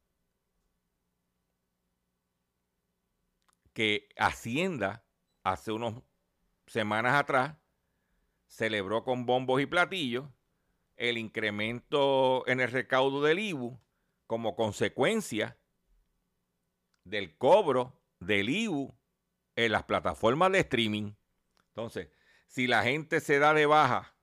Que 3.72 4.08
Hacienda 4.16 5.04
hace 5.44 5.70
unos 5.72 6.02
semanas 6.66 7.14
atrás 7.14 7.56
celebró 8.46 9.04
con 9.04 9.24
bombos 9.24 9.60
y 9.60 9.66
platillos 9.66 10.26
el 10.96 11.16
incremento 11.16 12.46
en 12.48 12.60
el 12.60 12.70
recaudo 12.70 13.22
del 13.22 13.38
IBU 13.38 13.80
como 14.26 14.56
consecuencia 14.56 15.56
del 17.04 17.38
cobro 17.38 17.97
del 18.20 18.48
IBU 18.48 18.94
en 19.56 19.72
las 19.72 19.84
plataformas 19.84 20.52
de 20.52 20.60
streaming. 20.60 21.12
Entonces, 21.68 22.08
si 22.46 22.66
la 22.66 22.82
gente 22.82 23.20
se 23.20 23.38
da 23.38 23.54
de 23.54 23.66
baja 23.66 24.14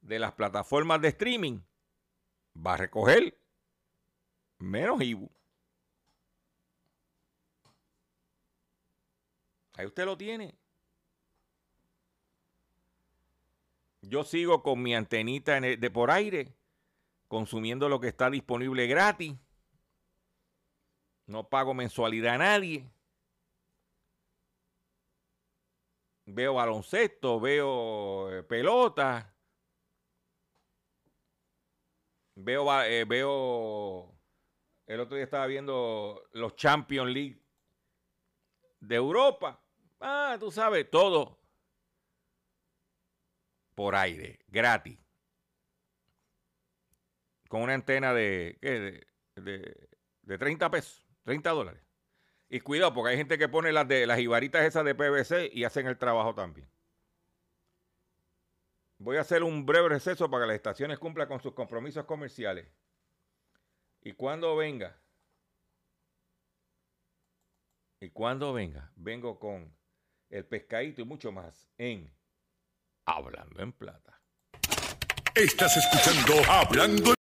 de 0.00 0.18
las 0.18 0.32
plataformas 0.32 1.00
de 1.00 1.08
streaming, 1.08 1.60
va 2.56 2.74
a 2.74 2.76
recoger 2.76 3.38
menos 4.58 5.02
IBU. 5.02 5.30
Ahí 9.74 9.86
usted 9.86 10.04
lo 10.06 10.16
tiene. 10.16 10.54
Yo 14.00 14.24
sigo 14.24 14.62
con 14.62 14.82
mi 14.82 14.94
antenita 14.94 15.60
de 15.60 15.90
por 15.90 16.10
aire, 16.10 16.54
consumiendo 17.28 17.88
lo 17.88 18.00
que 18.00 18.08
está 18.08 18.30
disponible 18.30 18.86
gratis. 18.86 19.34
No 21.26 21.48
pago 21.48 21.74
mensualidad 21.74 22.34
a 22.34 22.38
nadie. 22.38 22.90
Veo 26.26 26.54
baloncesto, 26.54 27.40
veo 27.40 28.32
eh, 28.32 28.42
pelota. 28.42 29.32
Veo, 32.36 32.82
eh, 32.82 33.04
veo. 33.04 34.12
El 34.86 35.00
otro 35.00 35.16
día 35.16 35.24
estaba 35.24 35.46
viendo 35.46 36.22
los 36.32 36.54
Champions 36.56 37.10
League 37.10 37.42
de 38.80 38.94
Europa. 38.96 39.60
Ah, 40.00 40.36
tú 40.38 40.50
sabes, 40.50 40.88
todo 40.90 41.40
por 43.74 43.94
aire, 43.94 44.40
gratis. 44.48 44.98
Con 47.48 47.62
una 47.62 47.74
antena 47.74 48.12
de, 48.12 48.58
de, 48.60 49.06
de, 49.36 49.88
de 50.22 50.38
30 50.38 50.70
pesos, 50.70 51.05
30 51.26 51.50
dólares. 51.50 51.82
Y 52.48 52.60
cuidado, 52.60 52.94
porque 52.94 53.10
hay 53.10 53.16
gente 53.16 53.36
que 53.36 53.48
pone 53.48 53.72
las 53.72 53.88
de 53.88 54.06
las 54.06 54.20
ibaritas 54.20 54.64
esas 54.64 54.84
de 54.84 54.94
PVC 54.94 55.50
y 55.52 55.64
hacen 55.64 55.88
el 55.88 55.98
trabajo 55.98 56.34
también. 56.34 56.68
Voy 58.98 59.16
a 59.16 59.22
hacer 59.22 59.42
un 59.42 59.66
breve 59.66 59.88
receso 59.88 60.30
para 60.30 60.44
que 60.44 60.48
las 60.48 60.56
estaciones 60.56 61.00
cumplan 61.00 61.26
con 61.26 61.42
sus 61.42 61.52
compromisos 61.52 62.04
comerciales. 62.04 62.68
Y 64.02 64.12
cuando 64.12 64.54
venga, 64.54 64.96
y 68.00 68.10
cuando 68.10 68.52
venga, 68.52 68.92
vengo 68.94 69.40
con 69.40 69.74
el 70.30 70.44
pescadito 70.44 71.02
y 71.02 71.04
mucho 71.04 71.32
más 71.32 71.68
en 71.76 72.08
Hablando 73.04 73.60
en 73.60 73.72
Plata. 73.72 74.20
Estás 75.34 75.76
escuchando 75.76 76.34
Hablando 76.48 77.10
en 77.10 77.15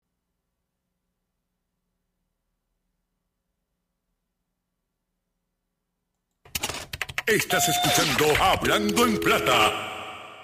Estás 7.34 7.68
escuchando 7.68 8.26
Hablando 8.40 9.08
en 9.08 9.20
Plata. 9.20 10.40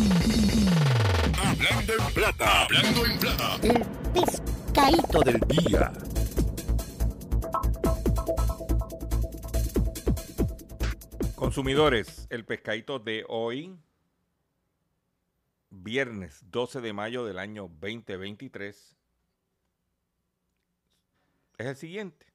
Hablando 1.38 1.94
en 1.94 2.14
Plata. 2.16 2.64
Hablando 2.64 3.06
en 3.06 3.20
Plata. 3.20 3.56
El 3.62 3.86
pescadito 4.12 5.20
del 5.22 5.40
día. 5.42 5.94
Consumidores, 11.36 12.26
el 12.32 12.44
pescadito 12.44 12.98
de 12.98 13.24
hoy, 13.28 13.78
viernes 15.70 16.44
12 16.50 16.82
de 16.82 16.94
mayo 16.94 17.24
del 17.24 17.38
año 17.38 17.70
2023, 17.80 18.98
es 21.60 21.68
el 21.68 21.76
siguiente. 21.76 22.29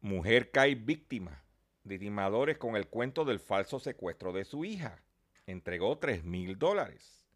Mujer 0.00 0.50
cae 0.50 0.74
víctima 0.74 1.44
de 1.84 1.98
timadores 1.98 2.58
con 2.58 2.76
el 2.76 2.88
cuento 2.88 3.24
del 3.24 3.38
falso 3.38 3.78
secuestro 3.78 4.32
de 4.32 4.44
su 4.44 4.64
hija. 4.64 5.02
Entregó 5.46 5.98
3 5.98 6.24
mil 6.24 6.58
dólares. 6.58 7.26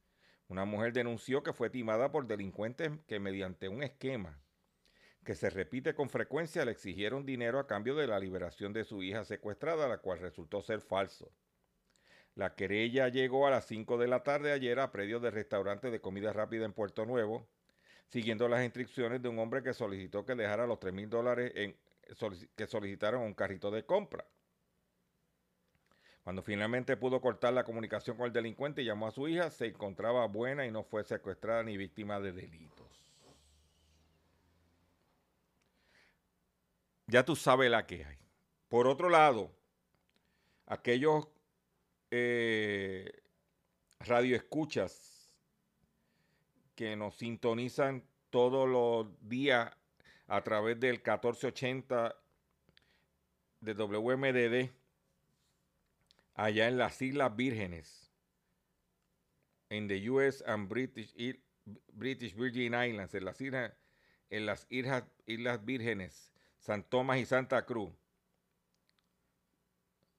Una 0.48 0.64
mujer 0.64 0.92
denunció 0.92 1.42
que 1.42 1.53
fue 1.53 1.68
timada 1.68 2.11
por 2.11 2.27
delincuentes 2.27 2.90
que 3.07 3.20
mediante 3.20 3.68
un 3.68 3.83
esquema 3.83 4.40
que 5.29 5.35
se 5.35 5.51
repite 5.51 5.94
con 5.94 6.09
frecuencia 6.09 6.64
le 6.64 6.70
exigieron 6.70 7.27
dinero 7.27 7.59
a 7.59 7.66
cambio 7.66 7.94
de 7.94 8.07
la 8.07 8.18
liberación 8.18 8.72
de 8.72 8.85
su 8.85 9.03
hija 9.03 9.27
secuestrada, 9.27 9.87
la 9.87 9.98
cual 9.98 10.20
resultó 10.20 10.62
ser 10.62 10.81
falso. 10.81 11.31
La 12.35 12.55
querella 12.55 13.09
llegó 13.09 13.46
a 13.46 13.51
las 13.51 13.66
5 13.66 13.98
de 13.98 14.09
la 14.09 14.22
tarde 14.22 14.53
ayer 14.53 14.81
a 14.81 14.90
predio 14.90 15.20
del 15.20 15.33
restaurante 15.33 15.90
de 15.90 16.01
comida 16.01 16.33
rápida 16.33 16.64
en 16.64 16.72
Puerto 16.72 17.05
Nuevo, 17.05 17.46
siguiendo 18.07 18.48
las 18.48 18.64
instrucciones 18.64 19.20
de 19.20 19.29
un 19.29 19.38
hombre 19.38 19.62
que 19.62 19.74
solicitó 19.74 20.24
que 20.24 20.35
dejara 20.35 20.66
los 20.66 20.81
3 20.81 20.94
mil 20.94 21.11
dólares 21.11 21.53
en, 21.55 21.77
que 22.57 22.66
solicitaron 22.66 23.23
un 23.23 23.35
carrito 23.35 23.71
de 23.71 23.85
compra. 23.85 24.25
Cuando 26.25 26.42
finalmente 26.42 26.97
pudo 26.97 27.21
cortar 27.21 27.55
la 27.55 27.64
comunicación 27.64 28.16
con 28.16 28.27
el 28.27 28.33
delincuente 28.33 28.83
y 28.83 28.85
llamó 28.85 29.07
a 29.07 29.11
su 29.12 29.29
hija, 29.29 29.51
se 29.51 29.66
encontraba 29.66 30.27
buena 30.27 30.66
y 30.66 30.71
no 30.71 30.85
fue 30.85 31.05
secuestrada 31.05 31.62
ni 31.62 31.77
víctima 31.77 32.21
de 32.21 32.33
delitos. 32.33 32.79
ya 37.09 37.25
tú 37.25 37.35
sabes 37.35 37.71
la 37.71 37.87
que 37.87 38.05
hay. 38.05 38.18
Por 38.68 38.87
otro 38.87 39.09
lado, 39.09 39.51
aquellos 40.66 41.27
eh, 42.11 43.11
radioescuchas 43.99 45.35
que 46.75 46.94
nos 46.94 47.16
sintonizan 47.16 48.05
todos 48.31 48.68
los 48.68 49.29
días 49.29 49.75
a 50.28 50.42
través 50.42 50.78
del 50.78 50.96
1480 50.96 52.14
de 53.60 53.74
WMDD, 53.74 54.70
allá 56.34 56.68
en 56.68 56.78
las 56.78 57.00
Islas 57.00 57.34
Vírgenes, 57.34 58.12
en 59.70 59.88
the 59.88 60.10
US 60.10 60.44
and 60.46 60.68
British, 60.68 61.14
British 61.92 62.34
Virgin 62.34 62.74
Islands, 62.74 63.14
en 63.14 63.24
las 63.24 63.40
Islas, 63.40 63.72
en 64.28 64.46
las 64.46 64.66
Islas, 64.68 65.04
Islas 65.26 65.64
Vírgenes, 65.64 66.32
San 66.58 66.82
Tomás 66.84 67.18
y 67.18 67.24
Santa 67.24 67.64
Cruz. 67.64 67.90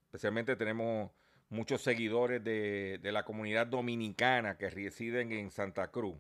Especialmente 0.06 0.56
tenemos 0.56 1.12
muchos 1.50 1.84
seguidores 1.84 2.44
de, 2.44 3.00
de 3.00 3.12
la 3.12 3.24
comunidad 3.24 3.68
dominicana 3.68 4.58
que 4.58 4.72
residen 4.72 5.32
en 5.32 5.52
Santa 5.52 5.92
Cruz. 5.92 6.18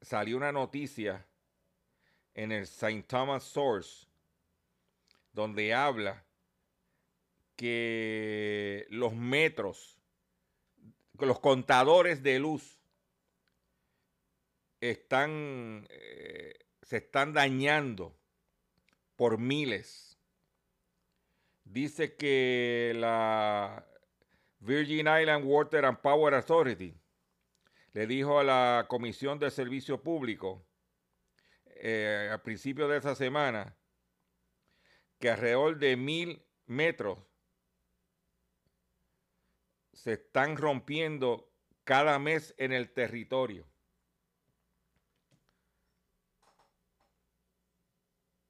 Salió 0.00 0.36
una 0.36 0.50
noticia 0.50 1.24
en 2.34 2.52
el 2.52 2.64
St. 2.64 3.04
Thomas 3.04 3.44
Source 3.44 4.06
donde 5.34 5.74
habla 5.74 6.24
que 7.56 8.86
los 8.88 9.14
metros, 9.14 9.98
los 11.18 11.40
contadores 11.40 12.22
de 12.22 12.38
luz 12.38 12.80
están, 14.80 15.86
eh, 15.90 16.54
se 16.82 16.98
están 16.98 17.32
dañando 17.32 18.16
por 19.16 19.38
miles. 19.38 20.18
Dice 21.64 22.14
que 22.14 22.92
la 22.94 23.86
Virgin 24.60 25.08
Island 25.08 25.44
Water 25.44 25.84
and 25.84 25.98
Power 25.98 26.34
Authority 26.34 26.94
le 27.92 28.06
dijo 28.06 28.38
a 28.38 28.44
la 28.44 28.86
Comisión 28.88 29.38
de 29.38 29.50
Servicio 29.50 30.02
Público 30.02 30.64
eh, 31.76 32.30
a 32.32 32.42
principios 32.42 32.90
de 32.90 32.96
esa 32.98 33.14
semana 33.14 33.76
que 35.18 35.30
alrededor 35.30 35.78
de 35.78 35.96
mil 35.96 36.44
metros 36.66 37.18
se 39.92 40.14
están 40.14 40.56
rompiendo 40.56 41.52
cada 41.84 42.18
mes 42.18 42.54
en 42.58 42.72
el 42.72 42.92
territorio. 42.92 43.66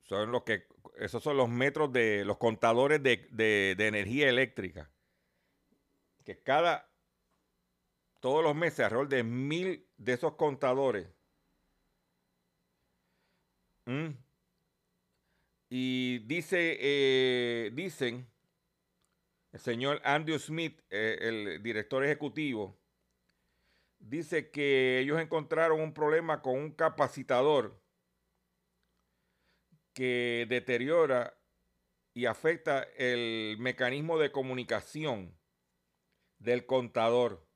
Son 0.03 0.31
los 0.31 0.43
que, 0.45 0.67
esos 0.97 1.23
son 1.23 1.37
los 1.37 1.49
metros 1.49 1.93
de 1.93 2.25
los 2.25 2.39
contadores 2.39 3.03
de, 3.03 3.29
de- 3.31 3.75
de 3.77 3.87
energía 3.87 4.29
eléctrica. 4.29 4.91
Que 6.25 6.43
cada, 6.43 6.91
todos 8.21 8.43
los 8.43 8.55
meses, 8.55 8.81
alrededor 8.81 9.09
de 9.09 9.23
mil 9.25 9.87
de 9.97 10.13
esos 10.13 10.35
contadores. 10.37 11.09
¿Mm? 13.87 14.11
Y 15.69 16.19
dice, 16.21 16.79
eh, 16.81 17.71
dicen, 17.75 18.29
el 19.53 19.61
señor 19.61 20.01
Andrew 20.05 20.39
Smith, 20.39 20.81
eh, 20.91 21.19
el 21.21 21.63
director 21.63 22.05
ejecutivo, 22.05 22.79
dice 23.99 24.51
que 24.51 25.01
ellos 25.01 25.21
encontraron 25.21 25.81
un 25.81 25.95
problema 25.95 26.43
con 26.43 26.59
un 26.59 26.73
capacitador 26.73 27.81
que 29.95 30.47
deteriora 30.49 31.39
y 32.13 32.27
afecta 32.27 32.83
el 32.97 33.57
mecanismo 33.59 34.19
de 34.19 34.31
comunicación 34.31 35.37
del 36.39 36.67
contador. 36.67 37.47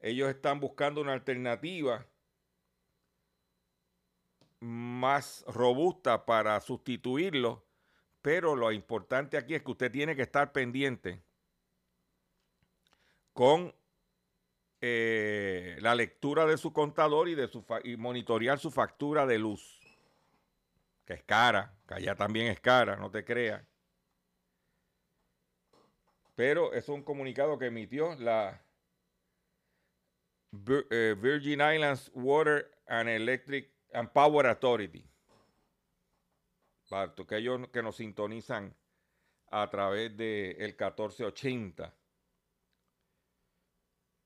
Ellos 0.00 0.28
están 0.28 0.58
buscando 0.58 1.00
una 1.00 1.12
alternativa 1.12 2.06
más 4.62 5.44
robusta 5.48 6.24
para 6.24 6.60
sustituirlo, 6.60 7.64
pero 8.22 8.54
lo 8.54 8.70
importante 8.70 9.36
aquí 9.36 9.56
es 9.56 9.62
que 9.62 9.72
usted 9.72 9.90
tiene 9.90 10.14
que 10.14 10.22
estar 10.22 10.52
pendiente 10.52 11.20
con 13.32 13.74
eh, 14.80 15.76
la 15.80 15.96
lectura 15.96 16.46
de 16.46 16.56
su 16.58 16.72
contador 16.72 17.28
y, 17.28 17.34
de 17.34 17.48
su 17.48 17.64
y 17.82 17.96
monitorear 17.96 18.60
su 18.60 18.70
factura 18.70 19.26
de 19.26 19.40
luz, 19.40 19.80
que 21.04 21.14
es 21.14 21.24
cara, 21.24 21.74
que 21.88 21.94
allá 21.94 22.14
también 22.14 22.46
es 22.46 22.60
cara, 22.60 22.94
no 22.96 23.10
te 23.10 23.24
creas. 23.24 23.64
Pero 26.36 26.72
es 26.72 26.88
un 26.88 27.02
comunicado 27.02 27.58
que 27.58 27.66
emitió 27.66 28.14
la 28.14 28.64
eh, 30.90 31.16
Virgin 31.18 31.60
Islands 31.60 32.12
Water 32.14 32.70
and 32.86 33.08
Electric 33.08 33.71
and 33.92 34.10
Power 34.10 34.46
Authority. 34.46 35.04
Para 36.88 37.12
aquellos 37.16 37.68
que 37.68 37.82
nos 37.82 37.96
sintonizan 37.96 38.74
a 39.50 39.68
través 39.70 40.16
del 40.16 40.56
el 40.58 40.70
1480. 40.70 41.94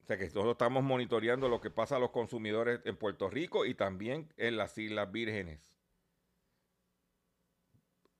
O 0.02 0.06
sea 0.06 0.16
que 0.16 0.24
nosotros 0.26 0.52
estamos 0.52 0.84
monitoreando 0.84 1.48
lo 1.48 1.60
que 1.60 1.70
pasa 1.70 1.96
a 1.96 1.98
los 1.98 2.10
consumidores 2.10 2.80
en 2.84 2.96
Puerto 2.96 3.28
Rico 3.28 3.64
y 3.66 3.74
también 3.74 4.32
en 4.36 4.56
las 4.56 4.78
Islas 4.78 5.10
Vírgenes. 5.10 5.76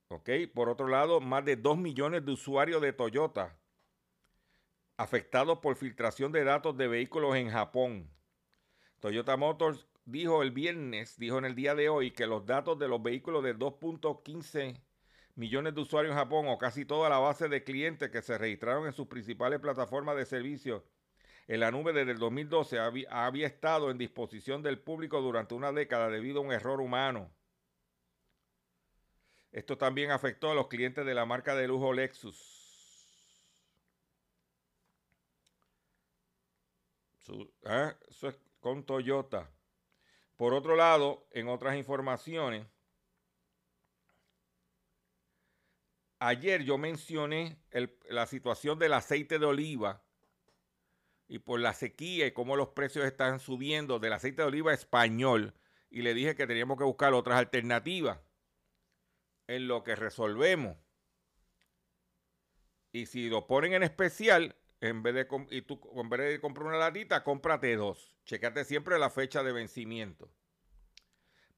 ¿Ok? 0.09 0.30
Por 0.52 0.68
otro 0.68 0.88
lado, 0.88 1.20
más 1.20 1.44
de 1.44 1.56
2 1.56 1.78
millones 1.78 2.24
de 2.24 2.32
usuarios 2.32 2.82
de 2.82 2.92
Toyota 2.92 3.56
afectados 4.96 5.59
por 5.59 5.76
filtración 5.76 6.32
de 6.32 6.44
datos 6.44 6.76
de 6.76 6.88
vehículos 6.88 7.37
en 7.37 7.50
Japón. 7.50 8.11
Toyota 9.00 9.37
Motors 9.37 9.87
dijo 10.07 10.42
el 10.42 10.53
viernes, 10.53 11.19
dijo 11.19 11.38
en 11.38 11.45
el 11.45 11.55
día 11.55 11.75
de 11.75 11.88
hoy, 11.88 12.12
que 12.12 12.27
los 12.27 12.47
datos 12.47 12.79
de 12.79 12.88
los 12.88 13.03
vehículos 13.03 13.45
de 13.45 13.55
2.15 13.55 14.81
millones 15.35 15.75
de 15.75 15.81
usuarios 15.83 16.12
en 16.12 16.19
Japón, 16.19 16.47
o 16.49 16.57
casi 16.59 16.87
toda 16.87 17.11
la 17.11 17.19
base 17.19 17.49
de 17.49 17.64
clientes 17.64 18.11
que 18.11 18.23
se 18.23 18.38
registraron 18.38 18.87
en 18.87 18.92
sus 18.92 19.09
principales 19.09 19.61
plataformas 19.61 20.16
de 20.16 20.25
servicios 20.25 20.83
en 21.49 21.61
la 21.61 21.71
nube 21.71 21.92
desde 21.92 22.12
el 22.12 22.19
2012, 22.19 22.79
había, 22.79 23.27
había 23.27 23.47
estado 23.47 23.90
en 23.90 23.99
disposición 23.99 24.62
del 24.62 24.81
público 24.81 25.21
durante 25.21 25.55
una 25.55 25.73
década 25.73 26.09
debido 26.09 26.38
a 26.40 26.42
un 26.42 26.53
error 26.53 26.81
humano. 26.81 27.31
Esto 29.53 29.79
también 29.79 30.11
afectó 30.11 30.51
a 30.51 30.55
los 30.55 30.69
clientes 30.69 31.07
de 31.07 31.14
la 31.14 31.25
marca 31.25 31.55
de 31.55 31.69
lujo 31.69 31.92
Lexus. 31.92 32.66
¿eh? 37.64 37.95
Eso 38.09 38.29
es 38.29 38.38
con 38.61 38.85
Toyota. 38.85 39.56
Por 40.37 40.53
otro 40.53 40.77
lado, 40.77 41.27
en 41.31 41.49
otras 41.49 41.77
informaciones, 41.77 42.66
ayer 46.18 46.62
yo 46.62 46.77
mencioné 46.77 47.59
la 48.09 48.27
situación 48.27 48.79
del 48.79 48.92
aceite 48.92 49.38
de 49.38 49.46
oliva 49.46 50.03
y 51.29 51.38
por 51.38 51.61
la 51.61 51.72
sequía 51.72 52.27
y 52.27 52.33
cómo 52.33 52.55
los 52.57 52.68
precios 52.68 53.07
están 53.07 53.40
subiendo 53.40 53.99
del 53.99 54.12
aceite 54.12 54.42
de 54.42 54.49
oliva 54.49 54.75
español 54.75 55.55
y 55.90 56.03
le 56.03 56.14
dije 56.14 56.35
que 56.35 56.46
teníamos 56.46 56.77
que 56.77 56.85
buscar 56.85 57.14
otras 57.14 57.38
alternativas 57.38 58.18
en 59.46 59.68
lo 59.68 59.83
que 59.85 59.96
resolvemos. 59.96 60.77
Y 62.92 63.07
si 63.07 63.29
lo 63.29 63.46
ponen 63.46 63.72
en 63.72 63.83
especial, 63.83 64.57
en 64.81 65.03
vez 65.03 65.15
de, 65.15 65.27
y 65.51 65.62
tú, 65.62 65.81
en 65.95 66.09
vez 66.09 66.21
de 66.21 66.41
comprar 66.41 66.67
una 66.67 66.79
latita, 66.79 67.25
cómprate 67.25 67.77
dos. 67.77 68.17
Checate 68.25 68.65
siempre 68.65 68.99
la 68.99 69.11
fecha 69.11 69.43
de 69.43 69.53
vencimiento. 69.53 70.31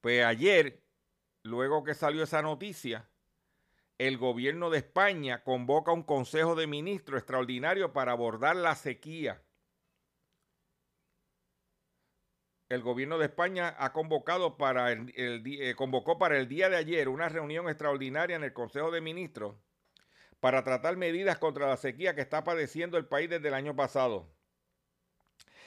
Pues 0.01 0.25
ayer, 0.25 0.85
luego 1.43 1.83
que 1.83 1.95
salió 1.95 2.23
esa 2.23 2.43
noticia, 2.43 3.11
el 3.99 4.17
gobierno 4.17 4.71
de 4.71 4.79
España 4.79 5.43
convoca 5.43 5.91
un 5.91 6.05
consejo 6.05 6.55
de 6.55 6.69
ministros 6.69 7.19
extraordinario 7.19 7.93
para 7.93 8.13
abordar 8.13 8.55
la 8.55 8.77
sequía. 8.77 9.43
El 12.69 12.83
gobierno 12.83 13.19
de 13.19 13.25
España 13.25 13.75
ha 13.79 13.93
convocado 13.93 14.59
para 14.59 14.93
el, 14.93 15.13
eh, 15.17 15.75
convocó 15.75 16.19
para 16.19 16.39
el 16.39 16.49
día 16.49 16.69
de 16.69 16.77
ayer 16.77 17.09
una 17.09 17.29
reunión 17.29 17.69
extraordinaria 17.69 18.37
en 18.37 18.45
el 18.45 18.53
Consejo 18.53 18.91
de 18.91 19.01
Ministros 19.01 19.57
para 20.41 20.63
tratar 20.63 20.97
medidas 20.97 21.39
contra 21.39 21.69
la 21.69 21.77
sequía 21.77 22.15
que 22.15 22.21
está 22.21 22.45
padeciendo 22.45 22.97
el 22.97 23.07
país 23.07 23.29
desde 23.29 23.49
el 23.49 23.55
año 23.55 23.75
pasado. 23.75 24.29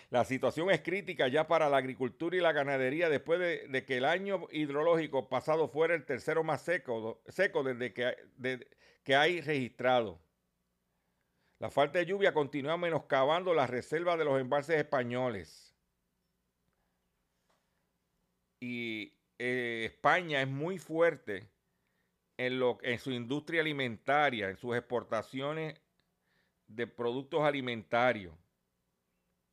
La 0.10 0.26
situación 0.26 0.70
es 0.70 0.82
crítica 0.82 1.30
ya 1.30 1.48
para 1.48 1.70
la 1.70 1.78
agricultura 1.78 2.36
y 2.36 2.42
la 2.42 2.52
ganadería 2.52 3.10
después 3.10 3.40
de, 3.40 3.86
que 3.86 3.98
el 3.98 4.06
año 4.06 4.48
hidrológico 4.52 5.30
pasado 5.30 5.70
fuera 5.70 5.96
el 5.96 6.06
tercero 6.06 6.44
más 6.44 6.64
seco, 6.64 7.22
desde 7.64 7.94
que, 7.94 8.68
que 9.04 9.16
hay 9.16 9.40
registrado. 9.40 10.20
La 11.60 11.70
falta 11.70 12.00
de 12.00 12.08
lluvia 12.08 12.34
continúa 12.34 12.76
menoscabando 12.76 13.54
las 13.54 13.70
reservas 13.70 14.18
de 14.18 14.26
los 14.26 14.40
embalses 14.40 14.78
españoles. 14.78 15.74
Y 18.60 19.14
eh, 19.40 19.84
España 19.86 20.42
es 20.42 20.48
muy 20.48 20.78
fuerte 20.78 21.51
en, 22.38 22.60
lo, 22.60 22.78
en 22.82 23.00
su 23.00 23.12
industria 23.12 23.62
alimentaria, 23.62 24.50
en 24.50 24.58
sus 24.58 24.76
exportaciones 24.76 25.80
de 26.68 26.88
productos 26.88 27.42
alimentarios. 27.42 28.36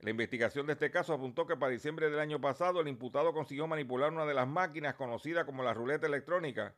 La 0.00 0.10
investigación 0.10 0.66
de 0.66 0.74
este 0.74 0.92
caso 0.92 1.12
apuntó 1.12 1.44
que 1.46 1.56
para 1.56 1.72
diciembre 1.72 2.08
del 2.08 2.20
año 2.20 2.40
pasado 2.40 2.80
el 2.80 2.88
imputado 2.88 3.32
consiguió 3.32 3.66
manipular 3.66 4.12
una 4.12 4.26
de 4.26 4.34
las 4.34 4.46
máquinas 4.46 4.94
conocidas 4.94 5.44
como 5.44 5.64
la 5.64 5.74
ruleta 5.74 6.06
electrónica, 6.06 6.76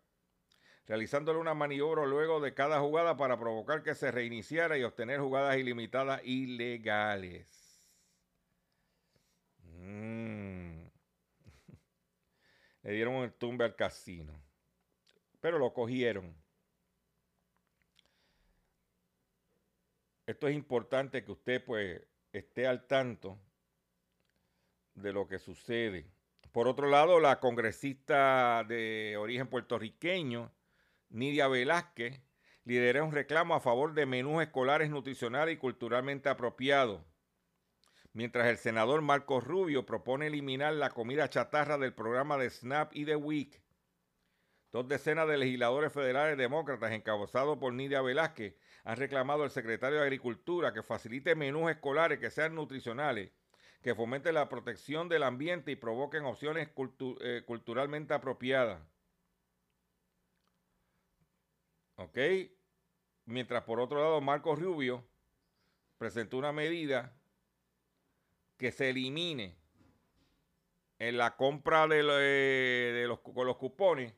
realizándole 0.87 1.39
una 1.39 1.53
maniobra 1.53 2.07
luego 2.07 2.41
de 2.41 2.55
cada 2.55 2.81
jugada 2.81 3.19
para 3.19 3.39
provocar 3.39 3.83
que 3.83 3.95
se 3.95 4.11
reiniciara 4.11 4.79
y 4.79 4.85
obtener 4.85 5.21
jugadas 5.21 5.59
ilimitadas 5.59 6.23
ilegales. 6.25 7.60
Mm. 9.81 10.91
Le 12.83 12.93
dieron 12.93 13.15
el 13.17 13.33
tumbe 13.33 13.65
al 13.65 13.77
casino. 13.77 14.33
Pero 15.41 15.59
lo 15.59 15.73
cogieron. 15.73 16.37
Esto 20.27 20.49
es 20.49 20.55
importante 20.55 21.25
que 21.25 21.33
usted 21.33 21.65
pues 21.65 22.03
esté 22.33 22.67
al 22.67 22.87
tanto 22.87 23.41
de 24.95 25.13
lo 25.13 25.27
que 25.27 25.39
sucede. 25.39 26.07
Por 26.53 26.69
otro 26.69 26.89
lado, 26.89 27.21
la 27.21 27.41
congresista 27.41 28.65
de 28.69 29.17
origen 29.17 29.49
puertorriqueño, 29.49 30.53
Nidia 31.09 31.49
Velázquez, 31.49 32.21
lidera 32.65 33.03
un 33.03 33.13
reclamo 33.13 33.55
a 33.55 33.61
favor 33.61 33.95
de 33.95 34.07
menús 34.07 34.43
escolares 34.43 34.91
nutricionales 34.91 35.55
y 35.55 35.59
culturalmente 35.59 36.29
apropiados 36.29 37.01
mientras 38.13 38.49
el 38.49 38.57
senador 38.57 39.03
Marcos 39.03 39.45
Rubio 39.45 39.87
propone 39.87 40.27
eliminar 40.27 40.75
la 40.75 40.91
comida 40.91 41.29
chatarra 41.29 41.79
del 41.79 41.95
programa 41.95 42.37
de 42.37 42.51
SNAP 42.51 42.95
y 42.95 43.05
de 43.05 43.17
WIC. 43.17 43.63
Dos 44.73 44.87
decenas 44.87 45.27
de 45.29 45.37
legisladores 45.37 45.93
federales 45.93 46.39
demócratas 46.39 46.93
encabezados 46.93 47.59
por 47.59 47.73
Nidia 47.73 48.03
Velázquez 48.03 48.57
han 48.85 48.97
reclamado 48.97 49.43
al 49.43 49.51
secretario 49.51 49.99
de 49.99 50.05
Agricultura 50.05 50.73
que 50.73 50.83
facilite 50.83 51.35
menús 51.35 51.71
escolares 51.71 52.21
que 52.21 52.31
sean 52.31 52.55
nutricionales, 52.55 53.33
que 53.83 53.95
fomenten 53.95 54.35
la 54.35 54.49
protección 54.49 55.09
del 55.09 55.25
ambiente 55.25 55.73
y 55.73 55.77
provoquen 55.77 56.25
opciones 56.25 56.69
eh, 57.21 57.43
culturalmente 57.47 58.15
apropiadas. 58.15 58.81
¿Ok? 61.97 62.19
Mientras 63.25 63.65
por 63.65 63.81
otro 63.81 64.01
lado 64.01 64.21
Marcos 64.21 64.59
Rubio 64.59 65.05
presentó 65.99 66.39
una 66.39 66.53
medida 66.53 67.20
que 68.61 68.73
se 68.73 68.91
elimine 68.91 69.57
en 70.99 71.17
la 71.17 71.35
compra 71.35 71.87
de, 71.87 72.03
eh, 72.03 73.07
los, 73.09 73.21
con 73.21 73.47
los 73.47 73.57
cupones 73.57 74.13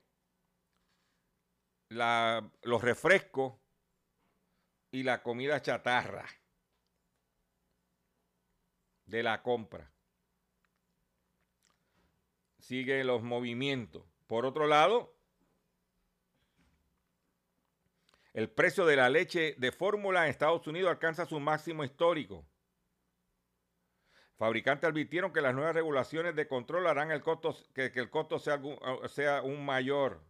los 1.91 2.83
refrescos 2.83 3.55
y 4.91 5.05
la 5.05 5.23
comida 5.23 5.63
chatarra 5.63 6.27
de 9.05 9.23
la 9.23 9.43
compra. 9.43 9.93
Siguen 12.59 13.07
los 13.07 13.23
movimientos. 13.23 14.03
Por 14.27 14.45
otro 14.45 14.67
lado, 14.67 15.15
el 18.33 18.51
precio 18.51 18.87
de 18.87 18.97
la 18.97 19.09
leche 19.09 19.55
de 19.59 19.71
fórmula 19.71 20.25
en 20.25 20.31
Estados 20.31 20.67
Unidos 20.67 20.91
alcanza 20.91 21.27
su 21.27 21.39
máximo 21.39 21.85
histórico. 21.85 22.45
Fabricantes 24.43 24.91
advirtieron 24.91 25.33
que 25.33 25.41
las 25.41 25.55
nuevas 25.55 25.73
regulaciones 25.73 26.35
de 26.35 26.49
control 26.49 26.89
harán 26.89 27.13
el 27.13 27.21
costo, 27.21 27.57
que, 27.75 27.93
el 27.95 28.11
costo 28.11 28.41
sea, 28.41 28.61
sea 29.09 29.41
un 29.41 29.65
mayor. 29.65 30.21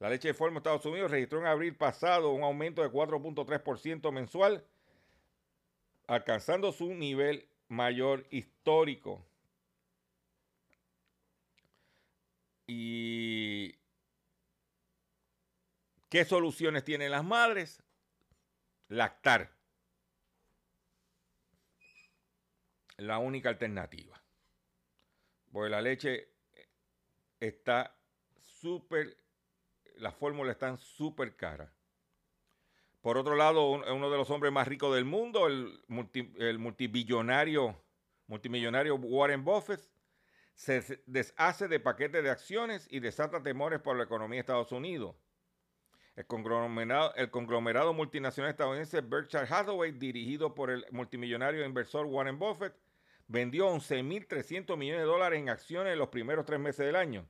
La 0.00 0.10
leche 0.10 0.26
de 0.26 0.34
forma 0.34 0.58
Estados 0.58 0.84
Unidos 0.86 1.12
registró 1.12 1.38
en 1.38 1.46
abril 1.46 1.76
pasado 1.76 2.32
un 2.32 2.42
aumento 2.42 2.82
de 2.82 2.90
4.3% 2.90 4.10
mensual, 4.10 4.64
alcanzando 6.08 6.72
su 6.72 6.92
nivel 6.94 7.48
mayor 7.68 8.26
histórico. 8.30 9.24
¿Y 12.66 13.76
qué 16.08 16.24
soluciones 16.24 16.82
tienen 16.82 17.12
las 17.12 17.22
madres? 17.22 17.84
Lactar. 18.88 19.57
La 22.98 23.18
única 23.18 23.48
alternativa. 23.48 24.20
Porque 25.52 25.70
la 25.70 25.80
leche 25.80 26.28
está 27.40 27.96
súper, 28.40 29.16
las 29.96 30.14
fórmulas 30.14 30.52
están 30.52 30.76
súper 30.78 31.36
caras. 31.36 31.70
Por 33.00 33.16
otro 33.16 33.36
lado, 33.36 33.70
uno 33.70 34.10
de 34.10 34.16
los 34.16 34.28
hombres 34.30 34.52
más 34.52 34.66
ricos 34.66 34.94
del 34.94 35.04
mundo, 35.04 35.46
el, 35.46 35.80
el 36.38 36.58
multimillonario, 36.58 37.80
multimillonario 38.26 38.96
Warren 38.96 39.44
Buffett, 39.44 39.80
se 40.54 41.00
deshace 41.06 41.68
de 41.68 41.78
paquetes 41.78 42.22
de 42.24 42.30
acciones 42.30 42.88
y 42.90 42.98
desata 42.98 43.42
temores 43.42 43.80
por 43.80 43.96
la 43.96 44.02
economía 44.02 44.38
de 44.38 44.40
Estados 44.40 44.72
Unidos. 44.72 45.14
El 46.16 46.26
conglomerado, 46.26 47.14
el 47.14 47.30
conglomerado 47.30 47.94
multinacional 47.94 48.50
estadounidense 48.50 49.00
Berkshire 49.02 49.46
Hathaway, 49.48 49.92
dirigido 49.92 50.52
por 50.52 50.68
el 50.70 50.84
multimillonario 50.90 51.64
inversor 51.64 52.06
Warren 52.06 52.40
Buffett, 52.40 52.74
vendió 53.28 53.68
11.300 53.68 54.76
millones 54.76 55.02
de 55.02 55.06
dólares 55.06 55.38
en 55.38 55.50
acciones 55.50 55.92
en 55.92 55.98
los 55.98 56.08
primeros 56.08 56.46
tres 56.46 56.58
meses 56.58 56.84
del 56.84 56.96
año, 56.96 57.26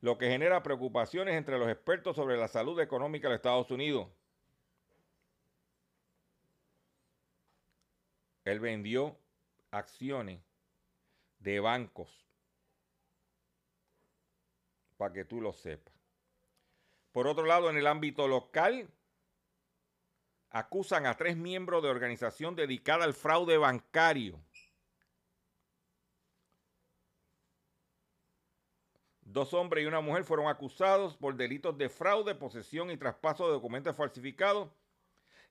lo 0.00 0.18
que 0.18 0.28
genera 0.28 0.62
preocupaciones 0.62 1.34
entre 1.36 1.58
los 1.58 1.68
expertos 1.68 2.16
sobre 2.16 2.36
la 2.36 2.48
salud 2.48 2.80
económica 2.80 3.28
de 3.28 3.36
Estados 3.36 3.70
Unidos. 3.70 4.08
Él 8.44 8.60
vendió 8.60 9.16
acciones 9.70 10.40
de 11.38 11.60
bancos, 11.60 12.26
para 14.96 15.12
que 15.12 15.24
tú 15.24 15.40
lo 15.40 15.52
sepas. 15.52 15.94
Por 17.12 17.26
otro 17.26 17.44
lado, 17.44 17.70
en 17.70 17.76
el 17.76 17.86
ámbito 17.86 18.28
local, 18.28 18.88
acusan 20.50 21.06
a 21.06 21.16
tres 21.16 21.36
miembros 21.36 21.82
de 21.82 21.90
organización 21.90 22.54
dedicada 22.54 23.04
al 23.04 23.14
fraude 23.14 23.58
bancario 23.58 24.40
Dos 29.34 29.52
hombres 29.52 29.82
y 29.82 29.86
una 29.88 30.00
mujer 30.00 30.22
fueron 30.22 30.46
acusados 30.46 31.16
por 31.16 31.34
delitos 31.34 31.76
de 31.76 31.88
fraude, 31.88 32.36
posesión 32.36 32.92
y 32.92 32.96
traspaso 32.96 33.48
de 33.48 33.54
documentos 33.54 33.96
falsificados 33.96 34.70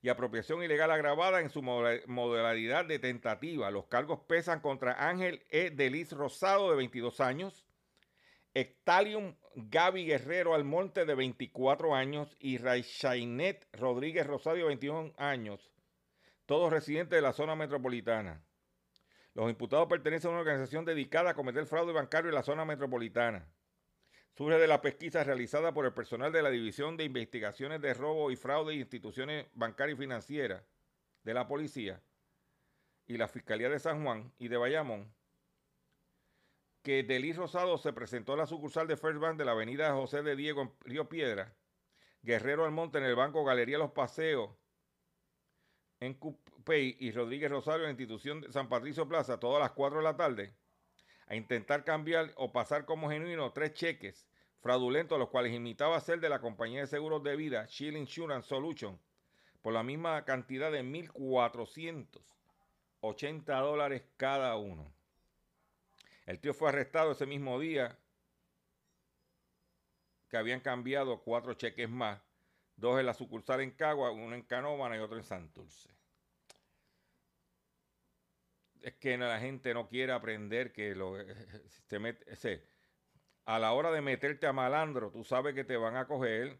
y 0.00 0.08
apropiación 0.08 0.62
ilegal 0.62 0.90
agravada 0.90 1.42
en 1.42 1.50
su 1.50 1.60
modalidad 1.60 2.86
de 2.86 2.98
tentativa. 2.98 3.70
Los 3.70 3.84
cargos 3.84 4.20
pesan 4.20 4.60
contra 4.60 5.06
Ángel 5.06 5.44
E. 5.50 5.68
Delis 5.68 6.12
Rosado, 6.12 6.70
de 6.70 6.76
22 6.76 7.20
años, 7.20 7.66
Ectalium 8.54 9.36
Gaby 9.54 10.06
Guerrero 10.06 10.54
Almonte, 10.54 11.04
de 11.04 11.14
24 11.14 11.94
años, 11.94 12.34
y 12.40 12.56
Raichainet 12.56 13.68
Rodríguez 13.74 14.26
Rosado, 14.26 14.56
de 14.56 14.64
21 14.64 15.12
años, 15.18 15.74
todos 16.46 16.72
residentes 16.72 17.18
de 17.18 17.22
la 17.22 17.34
zona 17.34 17.54
metropolitana. 17.54 18.42
Los 19.34 19.50
imputados 19.50 19.88
pertenecen 19.88 20.28
a 20.28 20.32
una 20.32 20.40
organización 20.40 20.86
dedicada 20.86 21.32
a 21.32 21.34
cometer 21.34 21.66
fraude 21.66 21.92
bancario 21.92 22.30
en 22.30 22.34
la 22.34 22.42
zona 22.42 22.64
metropolitana 22.64 23.46
surge 24.36 24.58
de 24.58 24.66
la 24.66 24.82
pesquisa 24.82 25.22
realizada 25.22 25.72
por 25.72 25.86
el 25.86 25.92
personal 25.92 26.32
de 26.32 26.42
la 26.42 26.50
División 26.50 26.96
de 26.96 27.04
Investigaciones 27.04 27.80
de 27.80 27.94
Robo 27.94 28.30
y 28.30 28.36
Fraude 28.36 28.72
de 28.72 28.80
Instituciones 28.80 29.46
Bancarias 29.54 29.96
y 29.96 30.02
Financieras 30.02 30.64
de 31.22 31.34
la 31.34 31.46
Policía 31.46 32.02
y 33.06 33.16
la 33.16 33.28
Fiscalía 33.28 33.68
de 33.68 33.78
San 33.78 34.02
Juan 34.02 34.32
y 34.38 34.48
de 34.48 34.56
Bayamón, 34.56 35.14
que 36.82 37.02
Delis 37.02 37.36
Rosado 37.36 37.78
se 37.78 37.92
presentó 37.92 38.32
a 38.32 38.36
la 38.36 38.46
sucursal 38.46 38.88
de 38.88 38.96
First 38.96 39.20
Bank 39.20 39.38
de 39.38 39.44
la 39.44 39.52
avenida 39.52 39.92
José 39.92 40.22
de 40.22 40.36
Diego 40.36 40.62
en 40.62 40.72
Río 40.80 41.08
Piedra, 41.08 41.54
Guerrero 42.22 42.64
Almonte 42.64 42.98
en 42.98 43.04
el 43.04 43.14
Banco 43.14 43.44
Galería 43.44 43.78
Los 43.78 43.92
Paseos 43.92 44.50
en 46.00 46.14
Cupey 46.14 46.96
y 46.98 47.12
Rodríguez 47.12 47.50
Rosario 47.50 47.82
en 47.82 47.84
la 47.84 47.90
institución 47.90 48.40
de 48.40 48.52
San 48.52 48.68
Patricio 48.68 49.06
Plaza 49.06 49.38
todas 49.38 49.60
las 49.60 49.72
4 49.72 49.98
de 49.98 50.04
la 50.04 50.16
tarde 50.16 50.54
a 51.26 51.34
intentar 51.34 51.84
cambiar 51.84 52.32
o 52.36 52.52
pasar 52.52 52.84
como 52.84 53.10
genuino 53.10 53.52
tres 53.52 53.74
cheques 53.74 54.26
fraudulentos, 54.60 55.18
los 55.18 55.28
cuales 55.28 55.52
imitaba 55.52 56.00
ser 56.00 56.20
de 56.20 56.28
la 56.28 56.40
compañía 56.40 56.80
de 56.80 56.86
seguros 56.86 57.22
de 57.22 57.36
vida 57.36 57.66
Shield 57.66 57.96
Insurance 57.96 58.48
Solution, 58.48 58.98
por 59.62 59.72
la 59.72 59.82
misma 59.82 60.24
cantidad 60.24 60.72
de 60.72 60.82
1.480 60.82 63.60
dólares 63.60 64.02
cada 64.16 64.56
uno. 64.56 64.92
El 66.26 66.40
tío 66.40 66.54
fue 66.54 66.70
arrestado 66.70 67.12
ese 67.12 67.26
mismo 67.26 67.60
día 67.60 67.98
que 70.28 70.36
habían 70.36 70.60
cambiado 70.60 71.22
cuatro 71.22 71.54
cheques 71.54 71.88
más, 71.88 72.20
dos 72.76 72.98
en 72.98 73.06
la 73.06 73.14
sucursal 73.14 73.60
en 73.60 73.70
Cagua, 73.72 74.10
uno 74.10 74.34
en 74.34 74.42
Canóvana 74.42 74.96
y 74.96 75.00
otro 75.00 75.16
en 75.16 75.24
Santurce 75.24 75.94
es 78.84 78.94
que 78.96 79.16
la 79.16 79.40
gente 79.40 79.72
no 79.72 79.88
quiere 79.88 80.12
aprender 80.12 80.70
que 80.70 80.94
lo, 80.94 81.16
se 81.88 81.98
mete, 81.98 82.62
a 83.46 83.58
la 83.58 83.72
hora 83.72 83.90
de 83.90 84.02
meterte 84.02 84.46
a 84.46 84.52
malandro, 84.52 85.10
tú 85.10 85.24
sabes 85.24 85.54
que 85.54 85.64
te 85.64 85.76
van 85.78 85.96
a 85.96 86.06
coger. 86.06 86.58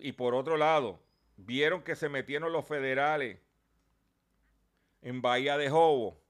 Y 0.00 0.12
por 0.12 0.34
otro 0.34 0.58
lado, 0.58 1.02
vieron 1.36 1.82
que 1.82 1.96
se 1.96 2.10
metieron 2.10 2.52
los 2.52 2.66
federales 2.66 3.38
en 5.00 5.22
Bahía 5.22 5.56
de 5.56 5.70
Jobo. 5.70 6.22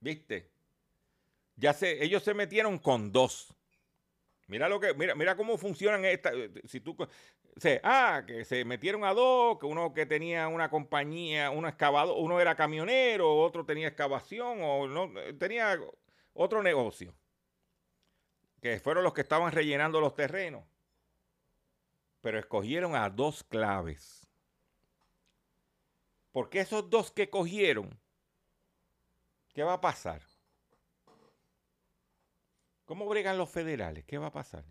¿Viste? 0.00 0.50
Ya 1.54 1.72
sé, 1.72 2.02
ellos 2.02 2.24
se 2.24 2.34
metieron 2.34 2.78
con 2.78 3.12
dos. 3.12 3.54
Mira 4.48 4.68
lo 4.68 4.80
que, 4.80 4.94
mira, 4.94 5.14
mira 5.14 5.36
cómo 5.36 5.58
funcionan 5.58 6.04
estas. 6.04 6.34
Si 6.64 6.80
tú, 6.80 6.96
ah, 7.82 8.22
que 8.26 8.44
se 8.44 8.64
metieron 8.64 9.04
a 9.04 9.14
dos, 9.14 9.58
que 9.58 9.66
uno 9.66 9.92
que 9.92 10.06
tenía 10.06 10.48
una 10.48 10.70
compañía, 10.70 11.50
uno 11.50 11.68
excavador, 11.68 12.16
uno 12.18 12.40
era 12.40 12.54
camionero, 12.54 13.36
otro 13.36 13.64
tenía 13.64 13.88
excavación 13.88 14.58
o 14.62 14.86
no 14.86 15.10
tenía 15.38 15.78
otro 16.34 16.62
negocio. 16.62 17.14
Que 18.60 18.78
fueron 18.80 19.04
los 19.04 19.14
que 19.14 19.22
estaban 19.22 19.52
rellenando 19.52 20.00
los 20.00 20.14
terrenos. 20.14 20.64
Pero 22.20 22.38
escogieron 22.38 22.96
a 22.96 23.08
dos 23.10 23.44
claves. 23.44 24.26
Porque 26.32 26.60
esos 26.60 26.90
dos 26.90 27.10
que 27.10 27.30
cogieron, 27.30 27.98
¿qué 29.54 29.62
va 29.62 29.74
a 29.74 29.80
pasar? 29.80 30.22
¿Cómo 32.84 33.06
bregan 33.06 33.38
los 33.38 33.50
federales? 33.50 34.04
¿Qué 34.04 34.18
va 34.18 34.28
a 34.28 34.32
pasar? 34.32 34.64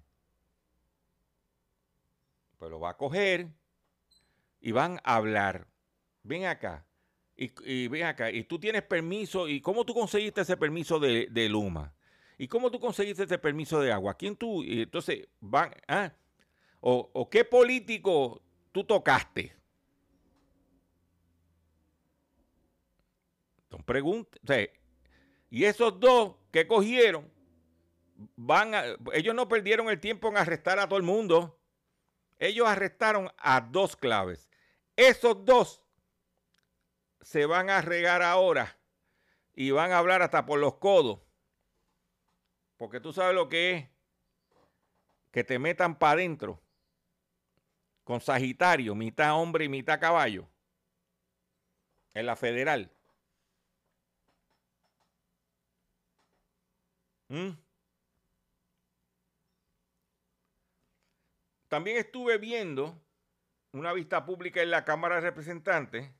Pues 2.57 2.71
lo 2.71 2.79
va 2.79 2.91
a 2.91 2.97
coger 2.97 3.49
y 4.59 4.71
van 4.71 4.99
a 5.03 5.15
hablar. 5.15 5.67
Ven 6.23 6.45
acá. 6.45 6.85
Y, 7.35 7.87
ven 7.87 8.03
acá. 8.03 8.31
Y 8.31 8.43
tú 8.43 8.59
tienes 8.59 8.83
permiso. 8.83 9.47
¿Y 9.47 9.61
cómo 9.61 9.85
tú 9.85 9.93
conseguiste 9.93 10.41
ese 10.41 10.57
permiso 10.57 10.99
de, 10.99 11.49
Luma? 11.49 11.93
¿Y 12.37 12.47
cómo 12.47 12.71
tú 12.71 12.79
conseguiste 12.79 13.23
ese 13.23 13.37
permiso 13.37 13.79
de 13.79 13.91
agua? 13.91 14.15
¿Quién 14.15 14.35
tú? 14.35 14.63
Y 14.63 14.83
entonces 14.83 15.27
van. 15.39 15.71
¿ah? 15.87 16.11
O, 16.81 17.29
qué 17.29 17.45
político 17.45 18.41
tú 18.71 18.83
tocaste? 18.83 19.55
Son 23.69 23.83
preguntas. 23.83 24.39
y 25.49 25.65
esos 25.65 25.99
dos 25.99 26.35
que 26.51 26.65
cogieron, 26.65 27.29
van 28.35 28.71
ellos 29.13 29.35
no 29.35 29.47
perdieron 29.47 29.89
el 29.89 29.99
tiempo 29.99 30.29
en 30.29 30.37
arrestar 30.37 30.79
a 30.79 30.87
todo 30.87 30.97
el 30.97 31.03
mundo. 31.03 31.56
Ellos 32.39 32.67
arrestaron 32.67 33.31
a 33.37 33.61
dos 33.61 33.95
claves. 33.95 34.49
Esos 34.95 35.43
dos 35.45 35.83
se 37.21 37.45
van 37.45 37.69
a 37.69 37.81
regar 37.81 38.21
ahora 38.21 38.77
y 39.53 39.71
van 39.71 39.91
a 39.91 39.97
hablar 39.97 40.21
hasta 40.21 40.45
por 40.45 40.59
los 40.59 40.75
codos. 40.75 41.19
Porque 42.77 42.99
tú 42.99 43.11
sabes 43.11 43.33
lo 43.33 43.49
que 43.49 43.75
es 43.75 43.89
que 45.31 45.43
te 45.43 45.59
metan 45.59 45.97
para 45.97 46.13
adentro 46.13 46.61
con 48.03 48.21
Sagitario, 48.21 48.95
mitad 48.95 49.35
hombre 49.35 49.65
y 49.65 49.69
mitad 49.69 49.99
caballo, 49.99 50.47
en 52.13 52.25
la 52.25 52.35
federal. 52.35 52.89
¿Mm? 57.27 57.49
También 61.67 61.97
estuve 61.97 62.37
viendo 62.37 63.01
una 63.73 63.93
vista 63.93 64.25
pública 64.25 64.61
en 64.61 64.71
la 64.71 64.85
Cámara 64.85 65.15
de 65.15 65.21
Representantes 65.21 66.11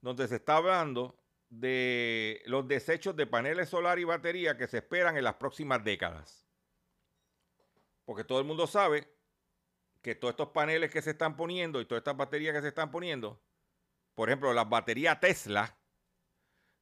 donde 0.00 0.28
se 0.28 0.36
está 0.36 0.56
hablando 0.56 1.18
de 1.48 2.42
los 2.46 2.66
desechos 2.66 3.16
de 3.16 3.26
paneles 3.26 3.68
solares 3.68 4.02
y 4.02 4.06
batería 4.06 4.56
que 4.56 4.68
se 4.68 4.78
esperan 4.78 5.16
en 5.16 5.24
las 5.24 5.34
próximas 5.34 5.82
décadas. 5.84 6.48
Porque 8.04 8.24
todo 8.24 8.38
el 8.38 8.46
mundo 8.46 8.66
sabe 8.66 9.12
que 10.00 10.14
todos 10.14 10.32
estos 10.32 10.48
paneles 10.48 10.90
que 10.90 11.02
se 11.02 11.10
están 11.10 11.36
poniendo 11.36 11.80
y 11.80 11.84
todas 11.84 12.00
estas 12.00 12.16
baterías 12.16 12.54
que 12.54 12.62
se 12.62 12.68
están 12.68 12.90
poniendo, 12.90 13.42
por 14.14 14.28
ejemplo, 14.28 14.52
las 14.54 14.68
baterías 14.68 15.20
Tesla, 15.20 15.76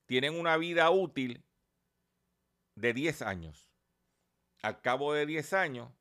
tienen 0.06 0.38
una 0.38 0.56
vida 0.56 0.90
útil 0.90 1.44
de 2.76 2.92
10 2.92 3.22
años. 3.22 3.68
Al 4.62 4.80
cabo 4.80 5.12
de 5.12 5.26
10 5.26 5.52
años, 5.54 5.92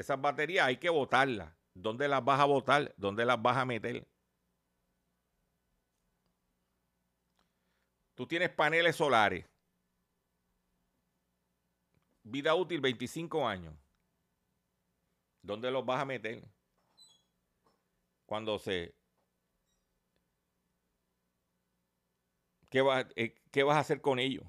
esas 0.00 0.20
baterías 0.20 0.66
hay 0.66 0.78
que 0.78 0.88
botarlas. 0.90 1.54
¿Dónde 1.74 2.08
las 2.08 2.24
vas 2.24 2.40
a 2.40 2.44
botar? 2.44 2.94
¿Dónde 2.96 3.24
las 3.24 3.40
vas 3.40 3.56
a 3.56 3.64
meter? 3.64 4.06
Tú 8.14 8.26
tienes 8.26 8.50
paneles 8.50 8.96
solares. 8.96 9.46
Vida 12.22 12.54
útil 12.54 12.80
25 12.80 13.46
años. 13.46 13.74
¿Dónde 15.42 15.70
los 15.70 15.84
vas 15.84 16.02
a 16.02 16.04
meter? 16.04 16.42
Cuando 18.26 18.58
se... 18.58 18.94
¿Qué, 22.68 22.84
eh, 23.16 23.34
¿Qué 23.50 23.62
vas 23.62 23.76
a 23.76 23.80
hacer 23.80 24.00
con 24.00 24.18
ellos? 24.18 24.44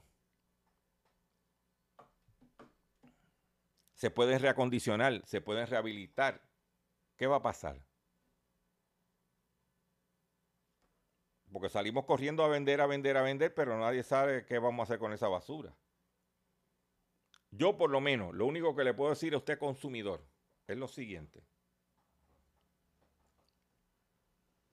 Se 4.02 4.10
pueden 4.10 4.40
reacondicionar, 4.40 5.22
se 5.28 5.42
pueden 5.42 5.68
rehabilitar. 5.68 6.42
¿Qué 7.16 7.28
va 7.28 7.36
a 7.36 7.42
pasar? 7.44 7.86
Porque 11.54 11.70
salimos 11.70 12.06
corriendo 12.06 12.44
a 12.44 12.48
vender, 12.48 12.82
a 12.82 12.88
vender, 12.88 13.16
a 13.16 13.22
vender, 13.22 13.54
pero 13.54 13.78
nadie 13.78 14.02
sabe 14.02 14.44
qué 14.48 14.58
vamos 14.58 14.80
a 14.80 14.84
hacer 14.86 14.98
con 14.98 15.14
esa 15.14 15.28
basura. 15.28 15.78
Yo 17.52 17.78
por 17.78 17.92
lo 17.92 18.02
menos, 18.02 18.34
lo 18.34 18.48
único 18.48 18.76
que 18.76 18.84
le 18.84 18.96
puedo 18.96 19.12
decir 19.12 19.36
a 19.36 19.38
usted 19.38 19.60
consumidor 19.60 20.26
es 20.66 20.78
lo 20.78 20.88
siguiente. 20.88 21.46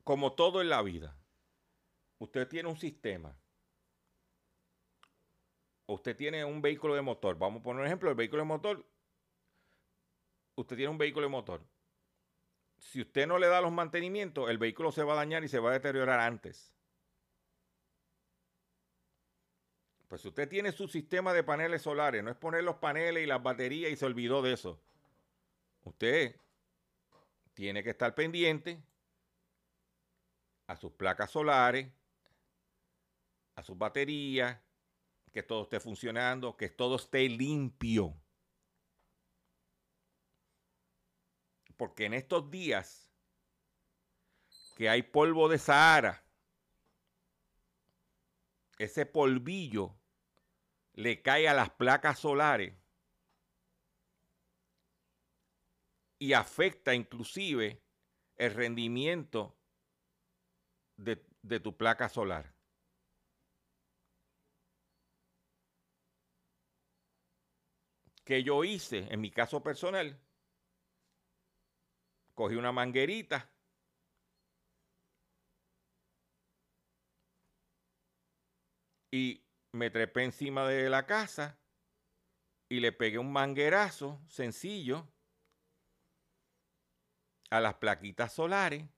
Como 0.04 0.32
todo 0.32 0.62
en 0.62 0.70
la 0.70 0.80
vida, 0.80 1.14
usted 2.16 2.48
tiene 2.48 2.70
un 2.70 2.78
sistema. 2.78 3.36
Usted 5.84 6.16
tiene 6.16 6.46
un 6.46 6.62
vehículo 6.62 6.94
de 6.94 7.02
motor. 7.02 7.36
Vamos 7.36 7.60
a 7.60 7.64
poner 7.64 7.80
un 7.82 7.86
ejemplo, 7.86 8.08
el 8.08 8.16
vehículo 8.16 8.40
de 8.40 8.48
motor. 8.48 8.86
Usted 10.60 10.76
tiene 10.76 10.90
un 10.90 10.98
vehículo 10.98 11.26
de 11.26 11.30
motor 11.30 11.60
si 12.78 13.00
usted 13.00 13.26
no 13.26 13.38
le 13.38 13.48
da 13.48 13.60
los 13.60 13.72
mantenimientos, 13.72 14.48
el 14.48 14.58
vehículo 14.58 14.92
se 14.92 15.02
va 15.02 15.14
a 15.14 15.16
dañar 15.16 15.44
y 15.44 15.48
se 15.48 15.58
va 15.58 15.70
a 15.70 15.74
deteriorar 15.74 16.20
antes. 16.20 16.72
Pues 20.06 20.22
si 20.22 20.28
usted 20.28 20.48
tiene 20.48 20.72
su 20.72 20.88
sistema 20.88 21.34
de 21.34 21.42
paneles 21.42 21.82
solares, 21.82 22.24
no 22.24 22.30
es 22.30 22.36
poner 22.36 22.64
los 22.64 22.76
paneles 22.76 23.24
y 23.24 23.26
las 23.26 23.42
baterías 23.42 23.92
y 23.92 23.96
se 23.96 24.06
olvidó 24.06 24.40
de 24.40 24.54
eso. 24.54 24.80
Usted 25.84 26.36
tiene 27.52 27.82
que 27.82 27.90
estar 27.90 28.14
pendiente 28.14 28.82
a 30.66 30.76
sus 30.76 30.92
placas 30.92 31.30
solares, 31.30 31.88
a 33.54 33.62
sus 33.62 33.76
baterías, 33.76 34.58
que 35.32 35.42
todo 35.42 35.64
esté 35.64 35.78
funcionando, 35.78 36.56
que 36.56 36.70
todo 36.70 36.96
esté 36.96 37.28
limpio. 37.28 38.14
Porque 41.78 42.04
en 42.04 42.12
estos 42.12 42.50
días 42.50 43.10
que 44.76 44.90
hay 44.90 45.02
polvo 45.02 45.48
de 45.48 45.58
Sahara, 45.58 46.22
ese 48.78 49.06
polvillo 49.06 49.96
le 50.92 51.22
cae 51.22 51.48
a 51.48 51.54
las 51.54 51.70
placas 51.70 52.18
solares 52.18 52.74
y 56.18 56.32
afecta 56.32 56.94
inclusive 56.94 57.80
el 58.36 58.54
rendimiento 58.54 59.56
de, 60.96 61.16
tu 61.60 61.76
placa 61.76 62.08
solar. 62.08 62.54
que 68.24 68.42
yo 68.42 68.62
hice 68.62 69.06
en 69.10 69.22
mi 69.22 69.30
caso 69.30 69.62
personal 69.62 70.20
cogí 72.38 72.54
una 72.54 72.70
manguerita. 72.70 73.50
Y 79.10 79.42
me 79.72 79.90
trepé 79.90 80.22
encima 80.22 80.68
de 80.68 80.88
la 80.88 81.04
casa 81.04 81.58
y 82.68 82.78
le 82.78 82.92
pegué 82.92 83.18
un 83.18 83.32
manguerazo 83.32 84.20
sencillo 84.28 85.08
a 87.50 87.58
las 87.58 87.74
plaquitas 87.74 88.32
solares. 88.32 88.88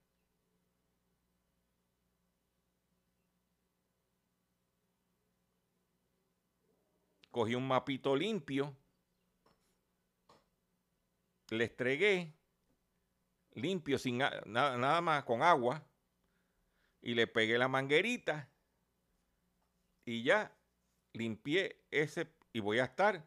Cogí 7.31 7.55
un 7.55 7.67
mapito 7.67 8.15
limpio, 8.15 8.77
le 11.49 11.63
estregué 11.63 12.35
limpio, 13.53 13.97
sin 13.97 14.19
nada, 14.19 14.41
nada 14.45 15.01
más 15.01 15.23
con 15.23 15.41
agua, 15.41 15.85
y 17.01 17.15
le 17.15 17.27
pegué 17.27 17.57
la 17.57 17.67
manguerita 17.67 18.49
y 20.05 20.23
ya 20.23 20.55
limpié 21.13 21.83
ese 21.89 22.27
y 22.53 22.59
voy 22.59 22.79
a 22.79 22.85
estar 22.85 23.25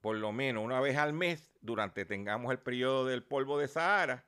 por 0.00 0.16
lo 0.16 0.32
menos 0.32 0.64
una 0.64 0.80
vez 0.80 0.96
al 0.96 1.12
mes 1.12 1.52
durante 1.60 2.04
tengamos 2.04 2.50
el 2.50 2.58
periodo 2.58 3.06
del 3.06 3.22
polvo 3.22 3.58
de 3.58 3.68
Sahara 3.68 4.26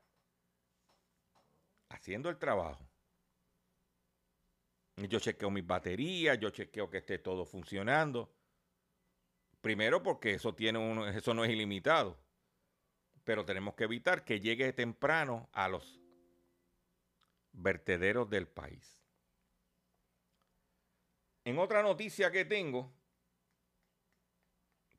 haciendo 1.88 2.30
el 2.30 2.38
trabajo. 2.38 2.88
Yo 4.96 5.18
chequeo 5.18 5.50
mis 5.50 5.66
baterías, 5.66 6.38
yo 6.38 6.50
chequeo 6.50 6.88
que 6.88 6.98
esté 6.98 7.18
todo 7.18 7.44
funcionando. 7.44 8.32
Primero 9.60 10.02
porque 10.02 10.34
eso 10.34 10.54
tiene 10.54 10.78
uno, 10.78 11.08
eso 11.08 11.34
no 11.34 11.44
es 11.44 11.50
ilimitado 11.50 12.23
pero 13.24 13.44
tenemos 13.44 13.74
que 13.74 13.84
evitar 13.84 14.24
que 14.24 14.40
llegue 14.40 14.72
temprano 14.72 15.48
a 15.52 15.68
los 15.68 16.00
vertederos 17.52 18.28
del 18.28 18.46
país. 18.46 19.02
En 21.44 21.58
otra 21.58 21.82
noticia 21.82 22.30
que 22.30 22.44
tengo 22.44 22.92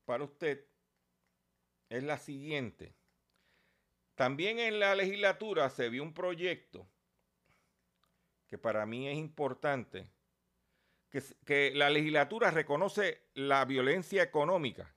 para 0.04 0.24
usted 0.24 0.64
es 1.88 2.02
la 2.04 2.18
siguiente. 2.18 2.94
También 4.14 4.58
en 4.58 4.80
la 4.80 4.94
legislatura 4.94 5.68
se 5.70 5.88
vio 5.88 6.02
un 6.02 6.14
proyecto 6.14 6.88
que 8.48 8.58
para 8.58 8.86
mí 8.86 9.08
es 9.08 9.16
importante, 9.16 10.08
que, 11.44 11.72
la 11.74 11.90
legislatura 11.90 12.50
reconoce 12.50 13.22
la 13.34 13.64
violencia 13.64 14.22
económica 14.22 14.95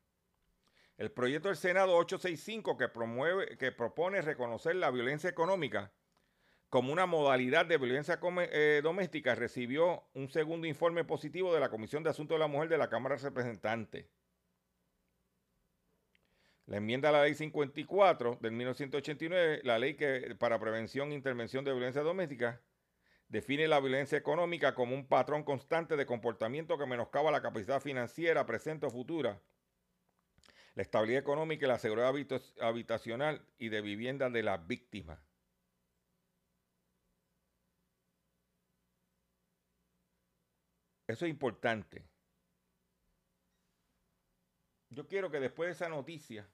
el 1.00 1.12
proyecto 1.12 1.48
del 1.48 1.56
Senado 1.56 1.96
865 1.96 2.76
que, 2.78 2.90
promueve, 2.90 3.58
que 3.58 3.72
propone 3.72 4.22
reconocer 4.22 4.76
la 4.76 4.92
violencia 4.92 5.30
económica 5.30 5.94
como 6.68 6.92
una 6.92 7.06
modalidad 7.06 7.66
de 7.66 7.78
violencia 7.78 8.20
eh, 8.52 8.82
doméstica 8.84 9.34
recibió 9.34 10.04
un 10.14 10.30
segundo 10.30 10.68
informe 10.68 11.06
positivo 11.06 11.54
de 11.54 11.62
la 11.62 11.70
Comisión 11.70 12.04
de 12.04 12.10
Asuntos 12.10 12.36
de 12.36 12.40
la 12.40 12.48
Mujer 12.48 12.68
de 12.68 12.78
la 12.78 12.90
Cámara 12.90 13.16
de 13.16 13.24
Representantes. 13.24 14.08
La 16.66 16.78
enmienda 16.78 17.10
a 17.10 17.14
la 17.14 17.24
ley 17.24 17.34
54 17.34 18.38
del 18.42 18.52
1989, 18.52 19.62
la 19.64 19.80
ley 19.80 19.96
que 19.96 20.36
para 20.38 20.60
prevención 20.60 21.12
e 21.12 21.16
intervención 21.16 21.64
de 21.64 21.72
violencia 21.72 22.02
doméstica, 22.02 22.62
define 23.30 23.70
la 23.70 23.80
violencia 23.80 24.18
económica 24.18 24.76
como 24.76 24.96
un 24.96 25.08
patrón 25.08 25.44
constante 25.44 25.96
de 25.96 26.06
comportamiento 26.06 26.78
que 26.78 26.86
menoscaba 26.86 27.32
la 27.32 27.42
capacidad 27.42 27.80
financiera 27.80 28.46
presente 28.46 28.86
o 28.86 28.90
futura 28.92 29.42
la 30.80 30.84
estabilidad 30.84 31.20
económica 31.20 31.66
y 31.66 31.68
la 31.68 31.78
seguridad 31.78 32.16
habitacional 32.62 33.46
y 33.58 33.68
de 33.68 33.82
vivienda 33.82 34.30
de 34.30 34.44
las 34.44 34.66
víctimas. 34.66 35.20
Eso 41.06 41.26
es 41.26 41.32
importante. 41.32 42.08
Yo 44.90 45.06
quiero 45.06 45.30
que 45.30 45.42
después 45.42 45.68
de 45.68 45.74
esa 45.74 45.90
noticia 45.90 46.50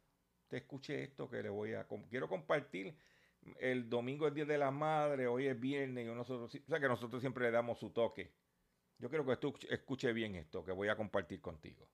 te 0.48 0.58
escuche 0.58 1.04
esto 1.04 1.30
que 1.30 1.44
le 1.44 1.50
voy 1.50 1.76
a... 1.76 1.86
Quiero 2.10 2.28
compartir 2.28 2.98
el 3.60 3.88
domingo 3.88 4.28
es 4.28 4.34
Día 4.34 4.46
de 4.46 4.58
la 4.58 4.72
Madre, 4.72 5.28
hoy 5.28 5.46
es 5.46 5.60
viernes 5.60 6.10
o 6.10 6.48
sea 6.50 6.80
que 6.80 6.88
nosotros 6.88 7.22
siempre 7.22 7.46
le 7.46 7.52
damos 7.52 7.78
su 7.78 7.92
toque. 7.92 8.34
Yo 8.98 9.08
quiero 9.08 9.24
que 9.24 9.38
tú 9.38 9.54
escuche 9.70 10.12
bien 10.14 10.34
esto 10.34 10.66
que 10.66 10.72
voy 10.72 10.88
a 10.88 10.96
compartir 10.96 11.42
contigo. 11.42 11.88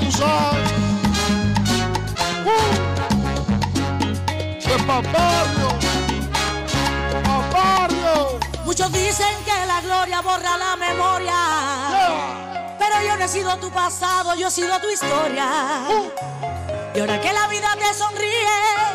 Tú 0.00 0.10
sabes. 0.10 0.72
Paparrio. 7.24 8.38
Muchos 8.64 8.92
dicen 8.92 9.26
que 9.44 9.66
la 9.66 9.80
gloria 9.80 10.20
borra 10.20 10.58
la 10.58 10.76
memoria. 10.76 11.34
Yeah. 11.90 12.76
Pero 12.78 13.02
yo 13.06 13.16
no 13.16 13.24
he 13.24 13.28
sido 13.28 13.56
tu 13.58 13.70
pasado, 13.70 14.34
yo 14.34 14.48
he 14.48 14.50
sido 14.50 14.78
tu 14.80 14.90
historia. 14.90 15.46
Uh. 15.88 16.63
Y 16.94 17.00
ahora 17.00 17.20
que 17.20 17.32
la 17.32 17.48
vida 17.48 17.68
te 17.78 17.92
sonríe, 17.94 18.46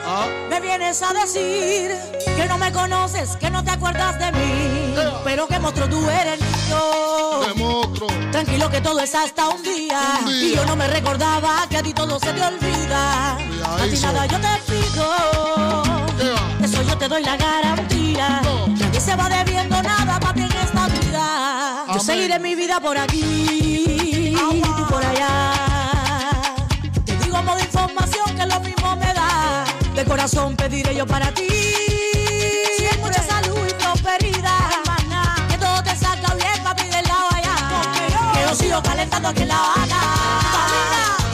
Ah. 0.06 0.26
me 0.50 0.60
vienes 0.62 1.02
a 1.02 1.14
decir 1.14 1.96
que 2.36 2.46
no 2.48 2.58
me 2.58 2.72
conoces, 2.72 3.36
que 3.38 3.50
no 3.50 3.64
te 3.64 3.72
acuerdas 3.72 4.18
de 4.18 4.32
mí. 4.32 4.96
Pero 5.24 5.48
que 5.48 5.60
monstruo 5.60 5.88
tú 5.90 6.10
eres 6.10 6.40
niño. 6.40 6.80
Tranquilo 8.32 8.70
que 8.70 8.80
todo 8.82 9.00
es 9.02 9.14
hasta 9.14 9.50
un 9.50 9.62
día. 9.64 10.00
Un 10.22 10.26
día. 10.28 10.44
Y 10.44 10.56
yo 10.56 10.66
no 10.66 10.76
me 10.76 10.88
recordaba 10.88 11.66
que 11.70 11.78
a 11.78 11.84
ti 11.84 11.94
todo 11.94 12.20
se 12.20 12.32
te 12.32 12.42
olvida. 12.42 13.34
A 13.36 13.38
ti 13.90 13.98
nada 14.02 14.26
yo 14.28 14.38
te 14.40 14.48
pido. 14.72 15.84
Yeah. 16.20 16.66
Eso 16.66 16.82
yo 16.84 16.98
te 16.98 17.08
doy 17.08 17.24
la 17.24 17.36
garantía. 17.38 18.42
No. 18.44 18.68
Nadie 18.68 19.02
se 19.02 19.16
va 19.16 19.28
debiendo 19.30 19.82
nada 19.82 20.20
para 20.20 20.34
ti 20.34 20.42
en 20.42 20.52
esta 20.52 20.88
vida. 20.88 21.84
Yo 21.88 21.92
Amén. 21.94 22.02
seguiré 22.06 22.40
mi 22.40 22.56
vida 22.56 22.80
por 22.80 22.98
aquí 22.98 23.59
corazón 30.10 30.56
pediré 30.56 30.96
yo 30.96 31.06
para 31.06 31.32
ti. 31.32 31.48
Mucha 33.00 33.22
salud 33.22 33.60
y 33.70 33.74
prosperidad. 33.76 34.58
Que 35.48 35.58
todo 35.58 35.84
te 35.84 35.96
salga 35.96 36.34
bien, 36.34 36.64
papi, 36.64 36.86
del 36.90 37.06
lado 37.06 37.28
allá. 37.32 37.56
Que 38.34 38.42
yo 38.42 38.56
sigo 38.56 38.82
calentando 38.82 39.30
aquí 39.30 39.44
en 39.44 39.50
La 39.50 39.60
Habana. 39.60 40.02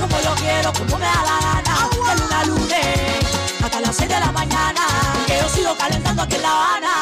Como 0.02 0.20
yo 0.20 0.36
quiero, 0.36 0.74
como 0.74 0.98
me 0.98 1.06
da 1.06 1.24
la 1.30 1.38
gana. 1.46 1.76
De 2.06 2.22
luna 2.22 2.40
a 2.42 2.46
lunes 2.46 3.00
hasta 3.64 3.80
las 3.80 3.96
6 3.96 4.10
de 4.10 4.20
la 4.20 4.32
mañana. 4.34 4.82
Que 5.26 5.38
yo 5.40 5.48
sigo 5.48 5.74
calentando 5.78 6.24
aquí 6.24 6.36
en 6.36 6.42
La 6.42 6.52
Habana. 6.52 6.94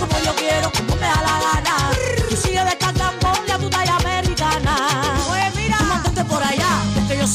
Como 0.00 0.18
yo 0.24 0.34
quiero, 0.34 0.72
como 0.72 0.87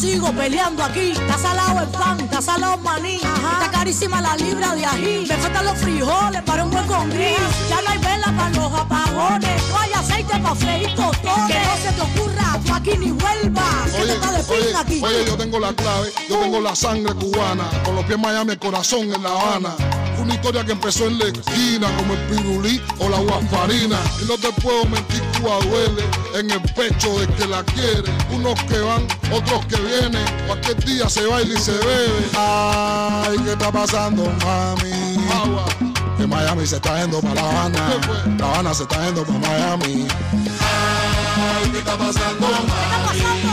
sigo 0.03 0.33
peleando 0.33 0.83
aquí. 0.83 1.11
Está 1.11 1.37
salado 1.37 1.81
el 1.81 1.87
pan, 1.87 2.19
está 2.19 2.41
salado 2.41 2.73
el 2.75 2.81
maní. 2.81 3.15
Está 3.15 3.71
carísima 3.71 4.21
la 4.21 4.35
libra 4.35 4.75
de 4.75 4.85
ají. 4.85 5.25
Me 5.29 5.35
faltan 5.37 5.65
los 5.65 5.77
frijoles 5.77 6.41
para 6.43 6.65
un 6.65 6.71
buen 6.71 6.85
Oye, 14.53 14.61
de 14.61 14.65
oye, 14.65 14.65
pinga 14.65 14.79
aquí. 14.81 15.03
oye, 15.03 15.25
yo 15.25 15.37
tengo 15.37 15.59
la 15.59 15.73
clave, 15.73 16.13
yo 16.29 16.37
tengo 16.37 16.61
la 16.61 16.75
sangre 16.75 17.13
cubana, 17.15 17.63
con 17.83 17.95
los 17.95 18.05
pies 18.05 18.15
en 18.15 18.21
Miami, 18.21 18.51
el 18.51 18.59
corazón 18.59 19.13
en 19.13 19.23
La 19.23 19.29
Habana. 19.29 19.75
Una 20.19 20.35
historia 20.35 20.63
que 20.63 20.71
empezó 20.71 21.07
en 21.07 21.19
la 21.19 21.25
esquina, 21.25 21.87
como 21.97 22.13
el 22.13 22.19
pirulí 22.27 22.81
o 22.99 23.09
la 23.09 23.17
guasparina. 23.17 23.99
Y 24.21 24.25
no 24.25 24.37
te 24.37 24.51
puedo 24.61 24.85
mentir, 24.85 25.21
Cuba 25.37 25.57
duele 25.65 26.03
en 26.35 26.51
el 26.51 26.61
pecho 26.73 27.19
del 27.19 27.27
que 27.33 27.47
la 27.47 27.63
quiere. 27.63 28.09
Unos 28.31 28.61
que 28.63 28.79
van, 28.79 29.05
otros 29.33 29.65
que 29.65 29.75
vienen. 29.81 30.23
Cualquier 30.47 30.81
día 30.85 31.09
se 31.09 31.25
baila 31.25 31.53
y 31.53 31.57
se 31.61 31.73
bebe. 31.73 32.29
Ay, 32.37 33.37
¿qué 33.43 33.51
está 33.51 33.71
pasando, 33.71 34.23
mami? 34.45 35.17
Agua. 35.33 35.65
Que 36.17 36.25
Miami 36.27 36.65
se 36.67 36.75
está 36.75 37.01
yendo 37.01 37.19
para 37.19 37.35
La 37.35 37.49
Habana. 37.49 37.99
La 38.37 38.45
Habana 38.45 38.73
se 38.73 38.83
está 38.83 39.05
yendo 39.05 39.23
para 39.25 39.39
Miami. 39.39 40.07
Ay, 40.61 41.69
¿qué 41.71 41.79
está 41.79 41.97
pasando, 41.97 42.47
mami? 42.47 42.67
¿Qué 42.67 42.85
está 42.85 43.05
pasando? 43.05 43.52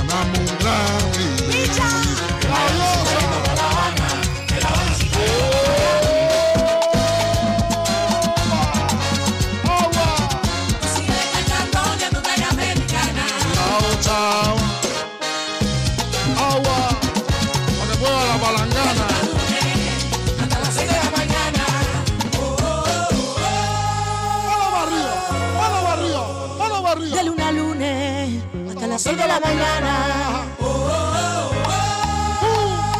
las 29.01 29.03
6 29.03 29.17
de 29.17 29.27
la 29.27 29.39
mañana. 29.39 30.45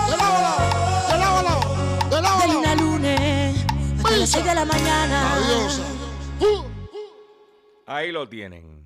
De 0.10 0.18
lado 0.18 0.40
de 1.12 1.18
lado 1.20 2.10
de 2.10 2.22
lado 2.22 2.54
luna 2.54 2.76
lunes 2.76 3.66
hasta 3.98 4.18
las 4.18 4.30
6 4.30 4.46
de 4.46 4.56
la 4.56 4.66
mañana. 4.66 5.34
Adiós. 5.36 5.82
Uh, 6.40 6.64
Ahí 7.86 8.12
lo 8.12 8.28
tienen. 8.28 8.84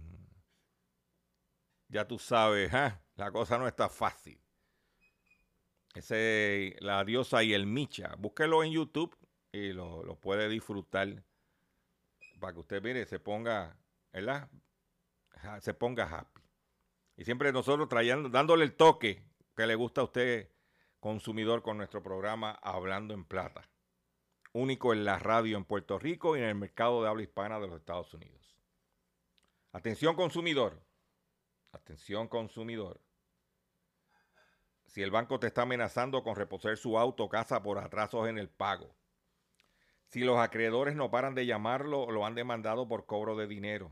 Ya 1.88 2.05
tú 2.05 2.20
sabes, 2.20 2.74
¿ah? 2.74 3.01
la 3.16 3.32
cosa 3.32 3.57
no 3.57 3.68
está 3.68 3.88
fácil. 3.88 4.38
Ese, 5.93 6.76
la 6.80 7.05
diosa 7.05 7.43
y 7.43 7.53
el 7.53 7.66
Micha. 7.66 8.16
Búsquelo 8.18 8.61
en 8.61 8.74
YouTube 8.74 9.16
y 9.53 9.72
lo, 9.72 10.03
lo 10.03 10.20
puede 10.20 10.49
disfrutar. 10.49 11.24
Para 12.41 12.51
que 12.51 12.59
usted 12.59 12.84
mire, 12.84 13.05
se 13.05 13.20
ponga, 13.20 13.78
¿verdad? 14.11 14.49
Se 15.61 15.74
ponga 15.74 16.03
happy. 16.03 16.45
Y 17.18 17.24
siempre 17.24 17.51
nosotros 17.51 17.88
trayendo, 17.88 18.30
dándole 18.30 18.66
el 18.66 18.76
toque 18.76 19.24
que 19.55 19.68
le 19.68 19.76
gusta 19.76 20.01
a 20.01 20.05
usted, 20.05 20.51
consumidor, 20.99 21.61
con 21.61 21.78
nuestro 21.78 22.03
programa 22.03 22.51
Hablando 22.61 23.13
en 23.13 23.24
Plata. 23.24 23.70
Único 24.51 24.93
en 24.93 25.05
la 25.05 25.20
radio 25.20 25.57
en 25.57 25.66
Puerto 25.66 25.99
Rico 25.99 26.36
y 26.36 26.39
en 26.39 26.45
el 26.45 26.55
mercado 26.55 27.01
de 27.01 27.09
habla 27.09 27.24
hispana 27.24 27.59
de 27.59 27.68
los 27.68 27.80
Estados 27.80 28.13
Unidos. 28.13 28.57
Atención 29.72 30.16
consumidor. 30.16 30.82
Atención 31.72 32.28
consumidor. 32.28 33.01
Si 34.86 35.01
el 35.01 35.11
banco 35.11 35.39
te 35.39 35.47
está 35.47 35.63
amenazando 35.63 36.24
con 36.24 36.38
reposer 36.38 36.78
su 36.78 36.97
auto 36.97 37.26
o 37.26 37.30
casa 37.30 37.61
por 37.61 37.80
atrasos 37.80 38.30
en 38.30 38.38
el 38.38 38.49
pago. 38.49 38.95
Si 40.05 40.22
los 40.22 40.38
acreedores 40.38 40.95
no 40.95 41.11
paran 41.11 41.36
de 41.36 41.45
llamarlo 41.45 42.03
o 42.03 42.11
lo 42.11 42.26
han 42.26 42.36
demandado 42.36 42.88
por 42.88 43.05
cobro 43.05 43.36
de 43.36 43.47
dinero. 43.47 43.91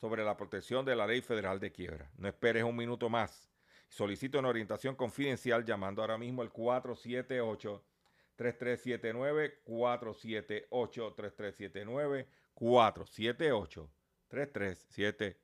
sobre 0.00 0.24
la 0.24 0.36
protección 0.36 0.84
de 0.84 0.96
la 0.96 1.06
Ley 1.06 1.20
Federal 1.20 1.58
de 1.60 1.72
Quiebra. 1.72 2.10
No 2.16 2.28
esperes 2.28 2.64
un 2.64 2.76
minuto 2.76 3.08
más. 3.08 3.50
Solicita 3.88 4.38
una 4.38 4.48
orientación 4.48 4.94
confidencial 4.94 5.64
llamando 5.64 6.02
ahora 6.02 6.18
mismo 6.18 6.42
al 6.42 6.52
478 6.52 7.84
3379 8.36 9.60
478 9.64 11.14
3379 11.14 12.28
478 12.54 13.90
3379. 14.28 15.36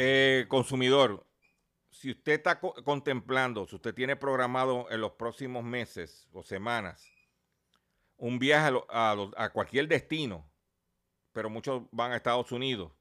Eh, 0.00 0.46
consumidor, 0.46 1.26
si 1.90 2.12
usted 2.12 2.34
está 2.34 2.60
co- 2.60 2.72
contemplando, 2.84 3.66
si 3.66 3.74
usted 3.74 3.92
tiene 3.92 4.14
programado 4.14 4.88
en 4.92 5.00
los 5.00 5.10
próximos 5.14 5.64
meses 5.64 6.28
o 6.32 6.44
semanas 6.44 7.04
un 8.16 8.38
viaje 8.38 8.70
a 8.90 9.50
cualquier 9.52 9.88
destino, 9.88 10.48
pero 11.32 11.50
muchos 11.50 11.82
van 11.90 12.12
a 12.12 12.16
Estados 12.16 12.52
Unidos, 12.52 12.92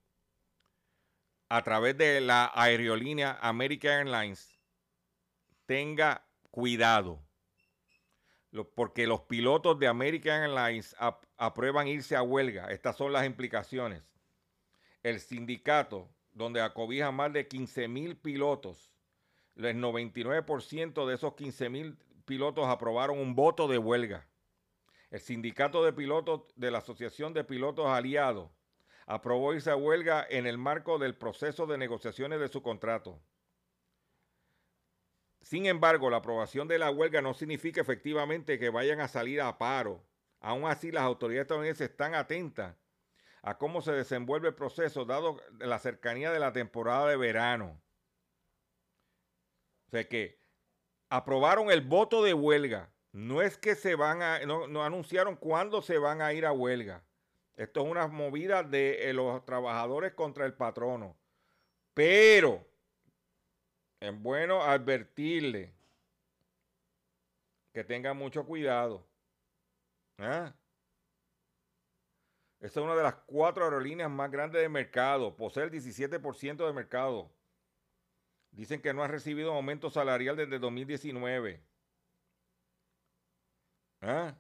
a 1.50 1.64
través 1.64 1.96
de 2.00 2.20
la 2.20 2.52
aerolínea 2.56 3.38
American 3.44 4.08
Airlines, 4.08 4.58
tenga 5.68 6.28
cuidado. 6.50 7.24
Porque 8.74 9.06
los 9.06 9.22
pilotos 9.22 9.78
de 9.78 9.86
American 9.86 10.42
Airlines 10.42 10.96
aprueban 11.38 11.88
irse 11.88 12.16
a 12.16 12.24
huelga. 12.24 12.72
Estas 12.72 12.96
son 12.98 13.14
las 13.14 13.24
implicaciones. 13.24 14.02
El 15.04 15.20
sindicato, 15.20 16.10
donde 16.38 16.62
acobija 16.62 17.12
más 17.12 17.34
de 17.34 17.48
15 17.48 17.88
mil 17.88 18.16
pilotos, 18.16 18.92
el 19.56 19.78
99% 19.78 21.08
de 21.08 21.16
esos 21.16 21.34
15 21.34 21.70
mil 21.70 21.98
pilotos 22.26 22.68
aprobaron 22.68 23.18
un 23.18 23.34
voto 23.36 23.68
de 23.68 23.80
huelga. 23.80 24.28
El 25.10 25.20
sindicato 25.20 25.84
de 25.84 25.94
pilotos 25.94 26.44
de 26.56 26.70
la 26.70 26.78
Asociación 26.78 27.34
de 27.34 27.44
Pilotos 27.44 27.88
Aliados 27.88 28.52
aprobó 29.08 29.54
irse 29.54 29.72
a 29.72 29.76
huelga 29.76 30.28
en 30.30 30.46
el 30.46 30.58
marco 30.58 31.00
del 31.00 31.16
proceso 31.16 31.66
de 31.66 31.78
negociaciones 31.78 32.40
de 32.40 32.50
su 32.50 32.62
contrato. 32.62 33.20
Sin 35.42 35.66
embargo, 35.66 36.10
la 36.10 36.18
aprobación 36.18 36.68
de 36.68 36.78
la 36.78 36.92
huelga 36.92 37.22
no 37.22 37.34
significa 37.34 37.82
efectivamente 37.82 38.60
que 38.60 38.70
vayan 38.70 39.00
a 39.00 39.08
salir 39.08 39.42
a 39.42 39.58
paro. 39.58 40.04
Aún 40.40 40.66
así, 40.66 40.92
las 40.92 41.04
autoridades 41.04 41.46
estadounidenses 41.46 41.90
están 41.90 42.14
atentas 42.14 42.76
a 43.42 43.58
cómo 43.58 43.82
se 43.82 43.92
desenvuelve 43.92 44.50
el 44.50 44.56
proceso, 44.56 45.06
dado 45.06 45.42
la 45.60 45.80
cercanía 45.80 46.32
de 46.32 46.40
la 46.40 46.54
temporada 46.54 47.08
de 47.10 47.18
verano. 47.18 47.82
O 49.88 49.90
sea 49.92 50.08
que 50.08 50.38
aprobaron 51.10 51.72
el 51.72 51.82
voto 51.82 52.24
de 52.24 52.34
huelga. 52.34 52.92
No 53.12 53.42
es 53.42 53.58
que 53.58 53.76
se 53.76 53.96
van 53.96 54.22
a, 54.22 54.40
no, 54.46 54.84
anunciaron 54.84 55.36
cuándo 55.36 55.82
se 55.82 55.98
van 55.98 56.22
a 56.22 56.34
ir 56.34 56.46
a 56.46 56.52
huelga. 56.52 57.04
Esto 57.56 57.82
es 57.82 57.92
una 57.92 58.08
movida 58.08 58.64
de 58.64 59.10
eh, 59.10 59.14
los 59.14 59.44
trabajadores 59.46 60.14
contra 60.14 60.46
el 60.46 60.54
patrono. 60.54 61.18
Pero 61.94 62.64
es 64.00 64.22
bueno 64.22 64.62
advertirle 64.62 65.74
que 67.74 67.84
tenga 67.84 68.14
mucho 68.14 68.46
cuidado. 68.46 69.08
¿Ah? 70.20 70.54
Esta 72.60 72.80
es 72.80 72.84
una 72.86 72.96
de 72.96 73.04
las 73.04 73.16
cuatro 73.26 73.64
aerolíneas 73.64 74.10
más 74.10 74.32
grandes 74.32 74.62
del 74.62 74.72
mercado. 74.72 75.36
Posee 75.36 75.64
el 75.64 75.72
17% 75.72 76.66
del 76.66 76.74
mercado. 76.74 77.32
Dicen 78.52 78.82
que 78.82 78.94
no 78.94 79.04
ha 79.04 79.08
recibido 79.08 79.54
aumento 79.54 79.90
salarial 79.90 80.36
desde 80.36 80.58
2019. 80.58 81.62
¿Ah? 84.02 84.36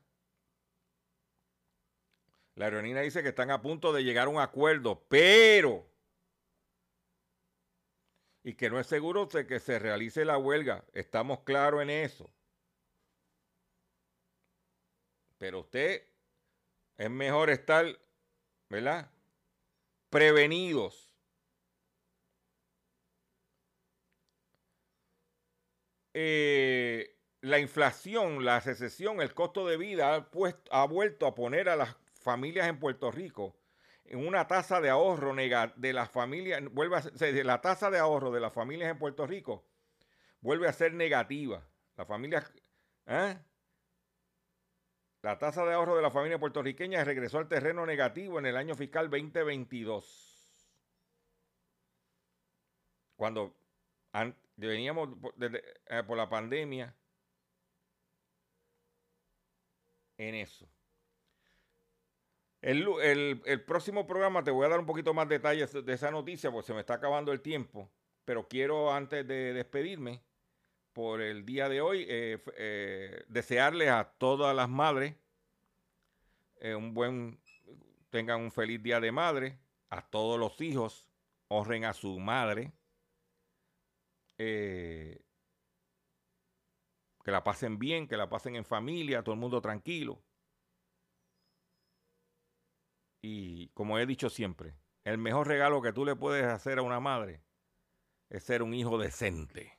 La 2.55 2.65
aerolínea 2.65 3.03
dice 3.03 3.21
que 3.21 3.29
están 3.29 3.51
a 3.51 3.61
punto 3.61 3.93
de 3.93 4.03
llegar 4.03 4.27
a 4.27 4.31
un 4.31 4.39
acuerdo, 4.39 5.03
pero 5.07 5.87
y 8.47 8.53
que 8.53 8.69
no 8.69 8.79
es 8.79 8.87
seguro 8.87 9.25
de 9.25 9.45
que 9.45 9.59
se 9.59 9.77
realice 9.77 10.23
la 10.23 10.37
huelga. 10.37 10.85
Estamos 10.93 11.41
claros 11.41 11.81
en 11.81 11.89
eso. 11.89 12.31
Pero 15.37 15.59
usted 15.59 16.07
es 16.97 17.09
mejor 17.09 17.49
estar, 17.49 17.85
¿verdad? 18.69 19.11
Prevenidos. 20.09 21.13
Eh, 26.13 27.15
la 27.41 27.59
inflación, 27.59 28.43
la 28.43 28.59
recesión, 28.59 29.21
el 29.21 29.33
costo 29.33 29.67
de 29.67 29.77
vida 29.77 30.15
ha, 30.15 30.29
ha 30.71 30.87
vuelto 30.87 31.27
a 31.27 31.35
poner 31.35 31.69
a 31.69 31.75
las 31.75 31.95
familias 32.19 32.67
en 32.67 32.79
Puerto 32.79 33.11
Rico 33.11 33.55
en 34.07 34.25
una 34.25 34.47
tasa 34.47 34.81
de 34.81 34.89
ahorro 34.89 35.35
de 35.35 35.93
las 35.93 36.09
familias, 36.09 36.61
vuelve 36.71 37.01
ser, 37.01 37.45
la 37.45 37.61
tasa 37.61 37.91
de 37.91 37.99
ahorro 37.99 38.31
de 38.31 38.39
las 38.39 38.53
familias 38.53 38.89
en 38.89 38.97
Puerto 38.97 39.27
Rico 39.27 39.65
vuelve 40.41 40.67
a 40.67 40.73
ser 40.73 40.93
negativa. 40.93 41.67
La 41.97 42.05
familia, 42.05 42.43
¿eh? 43.05 43.37
La 45.21 45.37
tasa 45.37 45.65
de 45.65 45.73
ahorro 45.73 45.95
de 45.95 46.01
la 46.01 46.11
familia 46.11 46.39
puertorriqueña 46.39 47.03
regresó 47.03 47.39
al 47.39 47.47
terreno 47.47 47.85
negativo 47.85 48.39
en 48.39 48.45
el 48.45 48.55
año 48.55 48.75
fiscal 48.75 49.09
2022. 49.09 50.27
Cuando 53.15 53.55
veníamos 54.55 55.09
eh, 55.41 56.03
por 56.05 56.17
la 56.17 56.29
pandemia 56.29 56.95
en 60.17 60.35
eso. 60.35 60.67
El, 62.61 63.63
próximo 63.65 64.05
programa 64.05 64.43
te 64.43 64.51
voy 64.51 64.65
a 64.65 64.69
dar 64.69 64.79
un 64.79 64.85
poquito 64.85 65.13
más 65.13 65.29
detalles 65.29 65.71
de 65.73 65.93
esa 65.93 66.11
noticia 66.11 66.51
porque 66.51 66.67
se 66.67 66.73
me 66.73 66.81
está 66.81 66.95
acabando 66.95 67.31
el 67.31 67.41
tiempo. 67.41 67.89
Pero 68.25 68.47
quiero 68.47 68.91
antes 68.91 69.25
de 69.27 69.53
despedirme 69.53 70.21
por 70.97 71.21
el 71.21 71.45
día 71.45 71.69
de 71.69 71.79
hoy 71.79 72.07
eh, 72.09 72.43
eh, 72.57 73.23
desearles 73.27 73.89
a 73.89 74.15
todas 74.17 74.55
las 74.55 74.67
madres 74.67 75.15
eh, 76.59 76.73
un 76.73 76.95
buen, 76.95 77.39
tengan 78.09 78.41
un 78.41 78.51
feliz 78.51 78.81
día 78.81 78.99
de 78.99 79.11
madre. 79.11 79.59
A 79.89 80.01
todos 80.01 80.39
los 80.39 80.59
hijos 80.59 81.07
honren 81.49 81.85
a 81.85 81.93
su 81.93 82.17
madre. 82.17 82.73
que 84.37 85.21
la 87.25 87.43
pasen 87.43 87.77
bien, 87.77 88.07
que 88.07 88.17
la 88.17 88.27
pasen 88.27 88.55
en 88.55 88.65
familia, 88.65 89.21
todo 89.21 89.35
el 89.35 89.39
mundo 89.39 89.61
tranquilo. 89.61 90.23
Y 93.21 93.67
como 93.75 93.99
he 93.99 94.07
dicho 94.07 94.31
siempre, 94.31 94.73
el 95.03 95.19
mejor 95.19 95.47
regalo 95.47 95.79
que 95.79 95.93
tú 95.93 96.05
le 96.05 96.15
puedes 96.15 96.45
hacer 96.45 96.79
a 96.79 96.81
una 96.81 96.99
madre 96.99 97.43
es 98.29 98.43
ser 98.43 98.63
un 98.63 98.73
hijo 98.73 98.97
decente. 98.97 99.76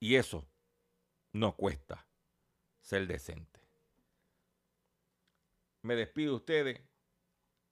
Y 0.00 0.16
eso 0.16 0.46
no 1.32 1.56
cuesta 1.56 2.06
ser 2.80 3.06
decente. 3.06 3.60
Me 5.82 5.94
despido 5.96 6.30
de 6.30 6.36
ustedes 6.36 6.82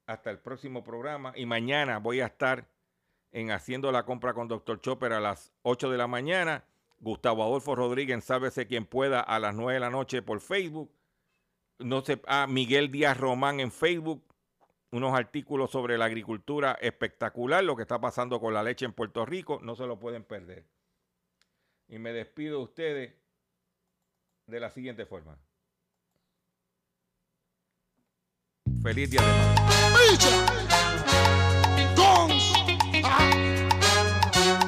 hasta 0.05 0.29
el 0.29 0.39
próximo 0.39 0.83
programa 0.83 1.33
y 1.35 1.45
mañana 1.45 1.99
voy 1.99 2.21
a 2.21 2.27
estar 2.27 2.69
en 3.31 3.51
Haciendo 3.51 3.91
la 3.91 4.05
Compra 4.05 4.33
con 4.33 4.47
Dr. 4.47 4.79
Chopper 4.81 5.13
a 5.13 5.19
las 5.19 5.51
8 5.63 5.89
de 5.91 5.97
la 5.97 6.07
mañana. 6.07 6.65
Gustavo 6.99 7.43
Adolfo 7.43 7.75
Rodríguez, 7.75 8.23
sábese 8.23 8.65
quien 8.65 8.85
pueda, 8.85 9.19
a 9.19 9.39
las 9.39 9.53
9 9.53 9.73
de 9.73 9.79
la 9.79 9.89
noche 9.89 10.21
por 10.21 10.39
Facebook 10.39 10.91
no 11.79 12.01
sé, 12.03 12.21
ah, 12.27 12.47
Miguel 12.47 12.91
Díaz 12.91 13.17
Román 13.17 13.59
en 13.59 13.71
Facebook, 13.71 14.23
unos 14.91 15.13
artículos 15.13 15.71
sobre 15.71 15.97
la 15.97 16.05
agricultura 16.05 16.77
espectacular, 16.81 17.63
lo 17.63 17.75
que 17.75 17.83
está 17.83 17.99
pasando 17.99 18.39
con 18.39 18.53
la 18.53 18.63
leche 18.63 18.85
en 18.85 18.93
Puerto 18.93 19.25
Rico, 19.25 19.59
no 19.61 19.75
se 19.75 19.85
lo 19.85 19.99
pueden 19.99 20.23
perder. 20.23 20.65
Y 21.89 21.99
me 21.99 22.11
despido 22.11 22.57
de 22.57 22.63
ustedes 22.63 23.13
de 24.45 24.59
la 24.59 24.69
siguiente 24.69 25.05
forma. 25.05 25.37
Feliz 28.81 29.09
día 29.09 29.21
de 29.21 29.27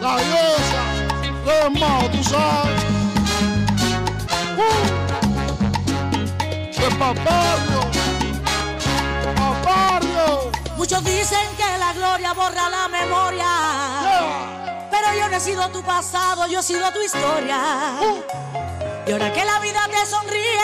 La 0.02 0.18
diosa, 0.24 0.82
tú 2.12 2.24
sabes. 2.24 2.84
Uh 4.58 5.10
papario, 6.98 7.82
papario. 9.36 10.52
Muchos 10.78 11.04
dicen 11.04 11.56
que 11.56 11.78
la 11.78 11.94
gloria 11.94 12.34
borra 12.34 12.70
la 12.70 12.88
memoria. 12.88 14.59
Pero 15.10 15.22
yo 15.22 15.30
no 15.30 15.38
he 15.38 15.40
sido 15.40 15.68
tu 15.70 15.82
pasado, 15.82 16.46
yo 16.48 16.60
he 16.60 16.64
sido 16.64 16.92
tu 16.92 17.02
historia. 17.02 17.60
Y 19.08 19.12
ahora 19.12 19.34
que 19.34 19.44
la 19.44 19.60
vida 19.60 19.80
te 19.90 20.06
sonríe, 20.06 20.60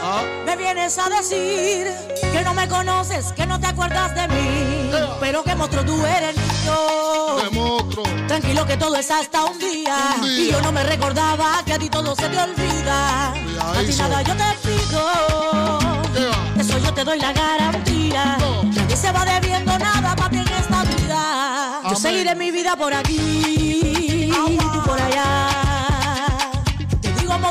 ah. 0.00 0.22
me 0.46 0.56
vienes 0.56 0.96
a 0.98 1.08
decir 1.08 1.92
que 2.20 2.42
no 2.44 2.54
me 2.54 2.68
conoces, 2.68 3.32
que 3.32 3.44
no 3.44 3.58
te 3.58 3.66
acuerdas 3.66 4.14
de 4.14 4.28
mí, 4.28 4.90
pero 5.18 5.42
que 5.42 5.52
monstruo 5.56 5.84
tú 5.84 6.06
eres 6.06 6.36
niño. 6.36 7.88
Tranquilo 8.28 8.64
que 8.66 8.76
todo 8.76 8.94
es 8.94 9.10
hasta 9.10 9.46
un 9.46 9.58
día. 9.58 10.14
Y 10.22 10.52
yo 10.52 10.60
no 10.60 10.70
me 10.70 10.84
recordaba 10.84 11.60
que 11.66 11.72
a 11.72 11.78
ti 11.80 11.88
todo 11.88 12.14
se 12.14 12.28
te 12.28 12.38
olvida. 12.38 13.32
A 13.32 13.82
ti 13.84 13.96
nada 13.96 14.22
yo 14.22 14.34
te 14.36 14.68
pido. 14.68 15.78
Eso 16.56 16.78
yo 16.78 16.94
te 16.94 17.02
doy 17.02 17.18
la 17.18 17.32
garantía. 17.32 18.38
Nadie 18.62 18.96
se 18.96 19.10
va 19.10 19.24
debiendo 19.24 19.76
nada 19.76 20.14
para 20.14 20.30
ti 20.30 20.36
en 20.36 20.48
esta 20.48 20.84
vida. 20.84 21.80
Yo 21.90 21.96
seguiré 21.96 22.36
mi 22.36 22.52
vida 22.52 22.76
por 22.76 22.94
aquí 22.94 23.57
por 24.88 24.98
allá 24.98 25.48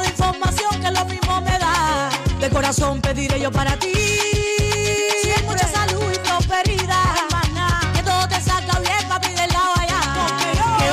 de 0.01 0.07
información 0.07 0.81
que 0.81 0.91
lo 0.91 1.05
mismo 1.05 1.41
me 1.41 1.57
da. 1.59 2.09
De 2.41 2.49
corazón 2.49 2.99
pediré 2.99 3.39
yo 3.39 3.51
para 3.51 3.77
ti. 3.77 4.66